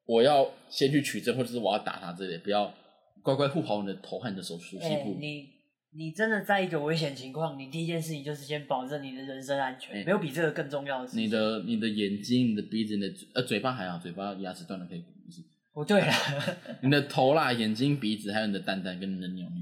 [0.05, 2.75] 我要先去取证，或者是我要打他之类，不要
[3.23, 5.17] 乖乖护好你的头和你的手熟悉哎部。
[5.21, 5.47] 你
[5.93, 11.23] 你真的在一个危险情况，你第一件事情就是先保证你的人身安全，哎没有比这个更重要的事情。
[11.23, 15.43] 你的你的眼睛、你的鼻子、你的嘴呃嘴巴还好，嘴巴牙齿断了可以没事。
[15.73, 16.13] 不对了，
[16.83, 19.55] 你的头啦、眼睛、鼻子，还有你的蛋蛋跟你的尿尿，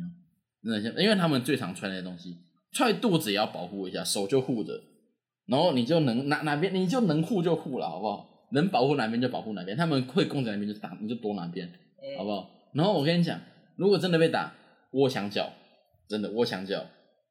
[0.62, 2.34] 真的像，因为他们最常穿那些东西，
[2.72, 4.72] 踹肚子也要保护一下，手就护着，
[5.48, 8.28] 然后你就能哪哪边你就能护就护了，好不好？
[8.52, 11.66] 能保护哪边就保护哪边，他们会攻击哪边就打，你就躲哪边，
[12.00, 12.48] 哎好不好？
[12.72, 13.38] 然后我跟你讲，
[13.76, 14.52] 如果真的被打，
[14.92, 15.50] 窝墙角，
[16.08, 16.82] 真的窝墙角，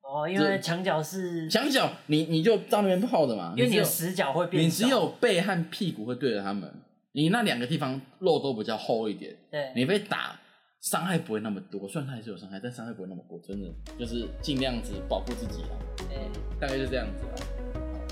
[0.03, 6.71] 哦，因为墙角是，墙角你你就到那边泡着嘛，因为你的死角会变少，你只有背和屁股会对着他们，
[7.13, 10.39] 你那两个地方肉都比较厚一点，对，你被打
[10.81, 16.17] 伤害不会那么多，虽然它还是有伤害，但伤害不会那么多，真的就是尽量子保护自己啦，对
[16.59, 17.46] 大概就这样子啦。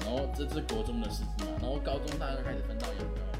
[0.06, 3.35] 然后这是国中的事情嘛，然后高中大家就开始分道扬镳。